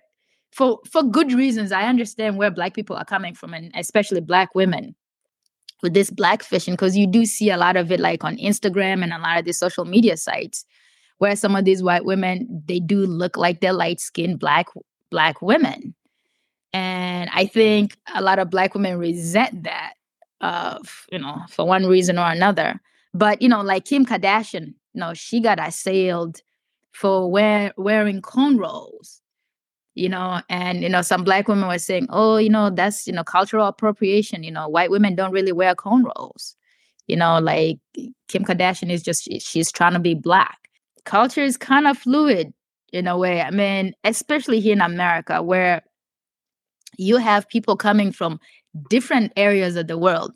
for 0.53 0.79
for 0.91 1.03
good 1.03 1.33
reasons 1.33 1.73
i 1.73 1.85
understand 1.85 2.37
where 2.37 2.51
black 2.51 2.75
people 2.75 2.97
are 2.97 3.05
coming 3.05 3.35
from 3.35 3.55
and 3.55 3.71
especially 3.75 4.21
black 4.21 4.55
women 4.55 4.95
with 5.83 5.95
this 5.95 6.11
black 6.11 6.43
fishing 6.43 6.75
because 6.75 6.97
you 6.97 7.07
do 7.07 7.25
see 7.25 7.51
a 7.51 7.57
lot 7.57 7.77
of 7.77 7.91
it 7.91 8.01
like 8.01 8.25
on 8.25 8.37
instagram 8.39 9.03
and 9.03 9.13
a 9.13 9.19
lot 9.19 9.39
of 9.39 9.45
the 9.45 9.53
social 9.53 9.85
media 9.85 10.17
sites 10.17 10.65
where 11.19 11.37
some 11.37 11.55
of 11.55 11.65
these 11.65 11.83
white 11.83 12.05
women 12.05 12.47
they 12.67 12.81
do 12.81 13.07
look 13.07 13.37
like 13.37 13.61
they're 13.61 13.73
light 13.73 14.01
skinned 14.01 14.39
black 14.39 14.67
black 15.11 15.41
women 15.41 15.95
and 16.73 17.31
i 17.33 17.47
think 17.47 17.97
a 18.15 18.23
lot 18.23 18.39
of 18.39 18.51
black 18.51 18.75
women 18.75 18.99
resent 18.99 19.63
that 19.63 19.93
uh, 20.41 20.79
you 21.13 21.19
know, 21.19 21.43
for 21.49 21.67
one 21.67 21.87
reason 21.87 22.19
or 22.19 22.31
another. 22.31 22.81
But 23.13 23.43
you 23.43 23.49
know, 23.49 23.63
like 23.63 23.85
Kim 23.85 24.07
Kardashian, 24.07 24.75
you 24.95 25.01
know, 25.01 25.15
she 25.15 25.41
got 25.41 25.61
assailed 25.61 26.43
for 26.93 27.31
wear, 27.31 27.73
wearing 27.77 28.23
cornrows. 28.23 29.20
You 30.01 30.09
know, 30.09 30.41
and 30.49 30.83
you 30.83 30.89
know, 30.89 31.03
some 31.03 31.25
black 31.25 31.47
women 31.47 31.69
were 31.69 31.79
saying, 31.79 32.07
"Oh, 32.09 32.39
you 32.39 32.49
know, 32.49 32.71
that's 32.71 33.07
you 33.07 33.13
know, 33.13 33.23
cultural 33.23 33.67
appropriation. 33.67 34.43
You 34.43 34.51
know, 34.51 34.67
white 34.67 34.91
women 34.91 35.15
don't 35.15 35.31
really 35.31 35.53
wear 35.53 35.75
cornrows. 35.75 36.55
You 37.07 37.17
know, 37.17 37.39
like 37.39 37.77
Kim 38.29 38.43
Kardashian 38.47 38.91
is 38.91 39.03
just 39.03 39.29
she's 39.43 39.71
trying 39.71 39.93
to 39.93 39.99
be 39.99 40.15
black. 40.15 40.57
Culture 41.05 41.43
is 41.43 41.59
kind 41.59 41.87
of 41.87 41.99
fluid 41.99 42.55
in 42.95 43.07
a 43.09 43.19
way. 43.19 43.43
I 43.43 43.51
mean, 43.51 43.93
especially 44.03 44.59
here 44.59 44.73
in 44.73 44.81
America, 44.81 45.43
where 45.43 45.83
you 46.97 47.19
have 47.19 47.47
people 47.51 47.77
coming 47.77 48.11
from 48.11 48.41
different 48.89 49.35
areas 49.37 49.77
of 49.77 49.87
the 49.87 49.99
world. 49.99 50.33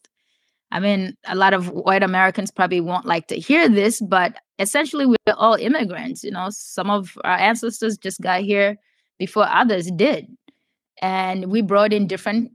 I 0.72 0.80
mean, 0.80 1.16
a 1.26 1.36
lot 1.36 1.54
of 1.54 1.70
white 1.70 2.02
Americans 2.02 2.50
probably 2.50 2.82
won't 2.82 3.06
like 3.06 3.28
to 3.28 3.36
hear 3.36 3.66
this, 3.70 4.02
but 4.02 4.36
essentially 4.58 5.06
we're 5.06 5.34
all 5.38 5.54
immigrants. 5.54 6.22
You 6.22 6.32
know, 6.32 6.48
some 6.50 6.90
of 6.90 7.16
our 7.24 7.38
ancestors 7.38 7.96
just 7.96 8.20
got 8.20 8.42
here 8.42 8.76
before 9.18 9.46
others 9.48 9.90
did. 9.90 10.26
And 11.02 11.50
we 11.50 11.62
brought 11.62 11.92
in 11.92 12.06
different 12.06 12.52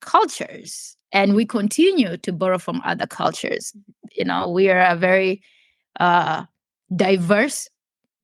cultures 0.00 0.96
and 1.12 1.34
we 1.34 1.44
continue 1.44 2.16
to 2.16 2.32
borrow 2.32 2.58
from 2.58 2.80
other 2.84 3.06
cultures. 3.06 3.72
You 4.12 4.24
know, 4.24 4.48
we 4.48 4.70
are 4.70 4.80
a 4.80 4.96
very 4.96 5.42
uh, 6.00 6.44
diverse, 6.94 7.68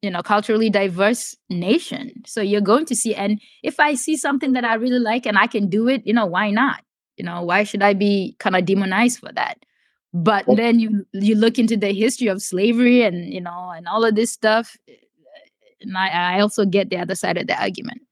you 0.03 0.11
know, 0.11 0.23
culturally 0.23 0.71
diverse 0.71 1.37
nation. 1.51 2.23
So 2.27 2.41
you're 2.41 2.61
going 2.61 2.87
to 2.87 2.97
see, 2.97 3.15
and 3.15 3.41
if 3.63 3.79
I 3.79 3.95
see 3.95 4.17
something 4.17 4.53
that 4.55 4.65
I 4.65 4.75
really 4.75 4.99
like 4.99 5.27
and 5.27 5.39
I 5.39 5.47
can 5.47 5.69
do 5.69 5.89
it, 5.89 6.07
you 6.07 6.13
know, 6.13 6.27
why 6.27 6.51
not? 6.51 6.83
You 7.17 7.25
know, 7.25 7.43
why 7.43 7.65
should 7.65 7.83
I 7.83 7.95
be 7.95 8.37
kind 8.39 8.57
of 8.57 8.65
demonized 8.65 9.19
for 9.19 9.33
that? 9.33 9.59
But 10.15 10.47
then 10.47 10.79
you 10.79 11.07
you 11.13 11.35
look 11.35 11.59
into 11.59 11.77
the 11.77 11.93
history 11.93 12.29
of 12.29 12.41
slavery 12.41 13.03
and 13.03 13.31
you 13.33 13.43
know 13.43 13.73
and 13.77 13.87
all 13.87 14.05
of 14.05 14.15
this 14.15 14.33
stuff, 14.33 14.75
and 15.81 15.97
I, 15.97 16.37
I 16.37 16.41
also 16.41 16.65
get 16.65 16.91
the 16.91 16.99
other 16.99 17.15
side 17.15 17.37
of 17.37 17.47
the 17.47 17.61
argument. 17.61 18.03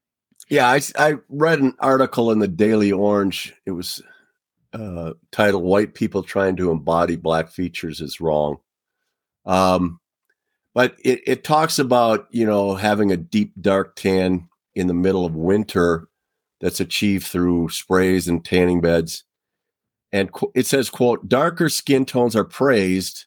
Yeah, 0.49 0.67
I, 0.67 0.81
I 0.97 1.15
read 1.29 1.59
an 1.59 1.75
article 1.79 2.31
in 2.31 2.39
the 2.39 2.47
Daily 2.47 2.91
Orange. 2.91 3.53
It 3.65 3.71
was 3.71 4.01
uh, 4.73 5.13
titled 5.31 5.63
"White 5.63 5.93
People 5.93 6.23
Trying 6.23 6.55
to 6.57 6.71
Embody 6.71 7.15
Black 7.15 7.49
Features 7.49 8.01
is 8.01 8.21
Wrong." 8.21 8.57
Um, 9.45 9.99
but 10.73 10.95
it, 11.03 11.21
it 11.25 11.43
talks 11.43 11.79
about 11.79 12.27
you 12.31 12.45
know 12.45 12.75
having 12.75 13.11
a 13.11 13.17
deep 13.17 13.53
dark 13.59 13.95
tan 13.95 14.47
in 14.75 14.87
the 14.87 14.93
middle 14.93 15.25
of 15.25 15.35
winter 15.35 16.07
that's 16.61 16.79
achieved 16.79 17.27
through 17.27 17.69
sprays 17.69 18.27
and 18.27 18.43
tanning 18.43 18.81
beds. 18.81 19.23
And 20.11 20.29
it 20.55 20.65
says, 20.65 20.89
quote, 20.89 21.27
darker 21.27 21.67
skin 21.67 22.05
tones 22.05 22.35
are 22.35 22.45
praised 22.45 23.25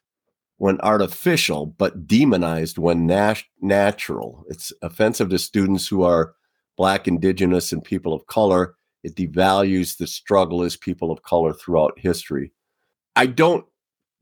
when 0.60 0.78
artificial, 0.82 1.64
but 1.64 2.06
demonized 2.06 2.76
when 2.76 3.06
nat- 3.06 3.42
natural. 3.62 4.44
It's 4.50 4.74
offensive 4.82 5.30
to 5.30 5.38
students 5.38 5.88
who 5.88 6.02
are 6.02 6.34
Black, 6.76 7.08
Indigenous, 7.08 7.72
and 7.72 7.82
people 7.82 8.12
of 8.12 8.26
color. 8.26 8.74
It 9.02 9.14
devalues 9.14 9.96
the 9.96 10.06
struggle 10.06 10.62
as 10.62 10.76
people 10.76 11.10
of 11.10 11.22
color 11.22 11.54
throughout 11.54 11.98
history. 11.98 12.52
I 13.16 13.24
don't 13.24 13.64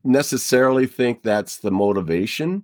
necessarily 0.05 0.87
think 0.87 1.25
that's 1.25 1.57
the 1.57 1.73
motivation, 1.73 2.63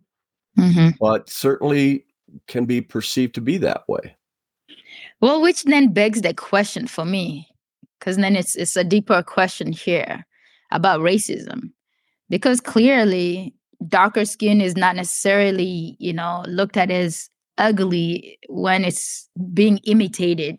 mm-hmm. 0.57 0.91
but 1.01 1.29
certainly 1.29 2.05
can 2.47 2.67
be 2.67 2.81
perceived 2.81 3.35
to 3.35 3.41
be 3.41 3.59
that 3.59 3.83
way. 3.89 4.17
Well, 5.21 5.43
which 5.43 5.65
then 5.65 5.93
begs 5.93 6.23
the 6.23 6.33
question 6.33 6.87
for 6.87 7.05
me, 7.05 7.49
because 7.99 8.19
then 8.19 8.37
it's 8.37 8.55
it's 8.55 8.77
a 8.77 8.85
deeper 8.85 9.21
question 9.25 9.73
here 9.73 10.25
about 10.71 11.01
racism, 11.01 11.73
because 12.31 12.61
clearly 12.61 13.53
darker 13.88 14.25
skin 14.25 14.61
is 14.61 14.77
not 14.77 14.97
necessarily 14.97 15.97
you 15.99 16.12
know 16.12 16.44
looked 16.47 16.77
at 16.77 16.90
as 16.90 17.29
ugly 17.59 18.38
when 18.49 18.85
it's 18.85 19.29
being 19.53 19.79
imitated. 19.85 20.57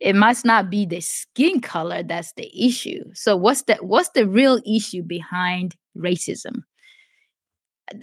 It 0.00 0.16
must 0.16 0.44
not 0.44 0.68
be 0.70 0.84
the 0.84 1.00
skin 1.00 1.60
color 1.60 2.02
that's 2.02 2.32
the 2.34 2.50
issue. 2.66 3.04
So 3.14 3.36
what's 3.36 3.62
the 3.62 3.76
what's 3.76 4.10
the 4.10 4.28
real 4.28 4.60
issue 4.66 5.02
behind 5.02 5.76
racism? 5.96 6.62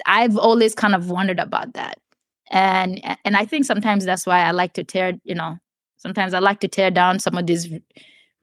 I've 0.05 0.37
always 0.37 0.73
kind 0.73 0.95
of 0.95 1.09
wondered 1.09 1.39
about 1.39 1.73
that 1.73 1.97
and 2.51 3.01
and 3.25 3.35
i 3.35 3.45
think 3.45 3.65
sometimes 3.65 4.05
that's 4.05 4.27
why 4.27 4.41
i 4.43 4.51
like 4.51 4.73
to 4.73 4.83
tear 4.83 5.13
you 5.23 5.33
know 5.33 5.57
sometimes 5.97 6.33
i 6.33 6.39
like 6.39 6.59
to 6.59 6.67
tear 6.67 6.91
down 6.91 7.17
some 7.17 7.37
of 7.37 7.47
these 7.47 7.73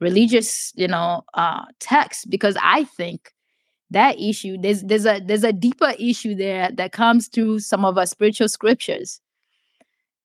religious 0.01 0.73
you 0.75 0.87
know 0.87 1.23
uh 1.35 1.63
texts 1.79 2.25
because 2.25 2.57
i 2.61 2.83
think 2.83 3.31
that 3.91 4.19
issue 4.19 4.57
there's 4.59 4.83
there's 4.83 5.05
a 5.05 5.19
there's 5.25 5.43
a 5.43 5.53
deeper 5.53 5.93
issue 5.99 6.35
there 6.35 6.69
that 6.73 6.91
comes 6.91 7.27
through 7.27 7.59
some 7.59 7.85
of 7.85 7.97
our 7.97 8.05
spiritual 8.05 8.49
scriptures. 8.49 9.21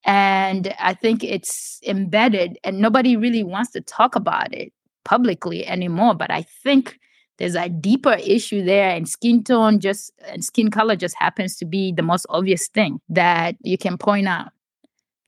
And 0.07 0.75
i 0.79 0.93
think 0.93 1.25
it's 1.25 1.81
embedded 1.87 2.59
and 2.63 2.79
nobody 2.79 3.17
really 3.17 3.43
wants 3.43 3.71
to 3.73 3.81
talk 3.81 4.17
about 4.17 4.53
it 4.53 4.71
publicly 5.05 5.67
anymore 5.67 6.15
but 6.15 6.31
i 6.31 6.43
think 6.43 6.99
there's 7.39 7.55
a 7.55 7.69
deeper 7.69 8.13
issue 8.13 8.63
there 8.63 8.91
and 8.91 9.09
skin 9.09 9.43
tone 9.43 9.81
just 9.81 10.13
and 10.29 10.45
skin 10.45 10.71
color 10.71 10.95
just 10.97 11.17
happens 11.19 11.57
to 11.57 11.65
be 11.65 11.93
the 11.93 12.03
most 12.03 12.27
obvious 12.29 12.69
thing 12.69 13.01
that 13.09 13.57
you 13.63 13.79
can 13.79 13.97
point 13.97 14.29
out 14.29 14.53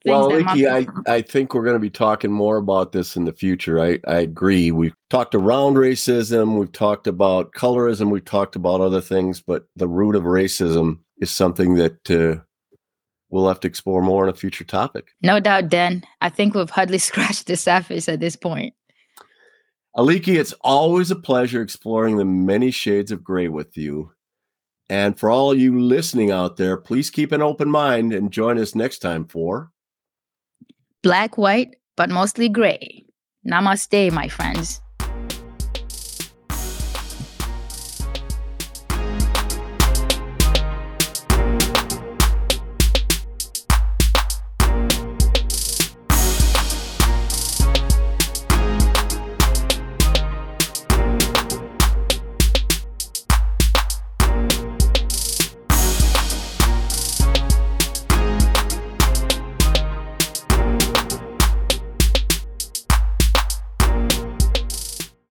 well 0.06 0.28
Leaky, 0.28 0.68
I, 0.68 0.86
I 1.06 1.22
think 1.22 1.54
we're 1.54 1.64
going 1.64 1.74
to 1.74 1.80
be 1.80 1.90
talking 1.90 2.32
more 2.32 2.56
about 2.56 2.92
this 2.92 3.16
in 3.16 3.24
the 3.24 3.32
future. 3.32 3.80
I, 3.80 3.98
I 4.06 4.20
agree. 4.20 4.70
We've 4.70 4.94
talked 5.10 5.34
around 5.34 5.74
racism 5.74 6.58
we've 6.58 6.72
talked 6.72 7.06
about 7.06 7.52
colorism 7.52 8.10
we've 8.10 8.24
talked 8.24 8.56
about 8.56 8.80
other 8.80 9.00
things 9.00 9.40
but 9.40 9.66
the 9.76 9.88
root 9.88 10.16
of 10.16 10.24
racism 10.24 10.98
is 11.18 11.30
something 11.30 11.74
that 11.74 12.10
uh, 12.10 12.42
we'll 13.30 13.48
have 13.48 13.60
to 13.60 13.68
explore 13.68 14.02
more 14.02 14.24
in 14.24 14.30
a 14.30 14.36
future 14.36 14.64
topic. 14.64 15.08
No 15.22 15.40
doubt 15.40 15.68
dan. 15.68 16.02
I 16.20 16.28
think 16.28 16.54
we've 16.54 16.70
hardly 16.70 16.98
scratched 17.08 17.46
the 17.46 17.56
surface 17.56 18.08
at 18.08 18.20
this 18.20 18.36
point. 18.36 18.74
Aliki, 19.96 20.38
it's 20.38 20.52
always 20.60 21.10
a 21.10 21.16
pleasure 21.16 21.62
exploring 21.62 22.16
the 22.16 22.24
many 22.24 22.70
shades 22.70 23.10
of 23.10 23.24
gray 23.24 23.48
with 23.48 23.76
you. 23.76 24.12
And 24.90 25.18
for 25.18 25.30
all 25.30 25.54
you 25.54 25.80
listening 25.80 26.30
out 26.30 26.58
there, 26.58 26.76
please 26.76 27.10
keep 27.10 27.32
an 27.32 27.42
open 27.42 27.70
mind 27.70 28.12
and 28.12 28.30
join 28.30 28.58
us 28.58 28.74
next 28.74 28.98
time 28.98 29.24
for 29.24 29.72
Black, 31.02 31.38
White, 31.38 31.76
but 31.96 32.10
mostly 32.10 32.48
gray. 32.48 33.04
Namaste, 33.46 34.10
my 34.12 34.28
friends. 34.28 34.80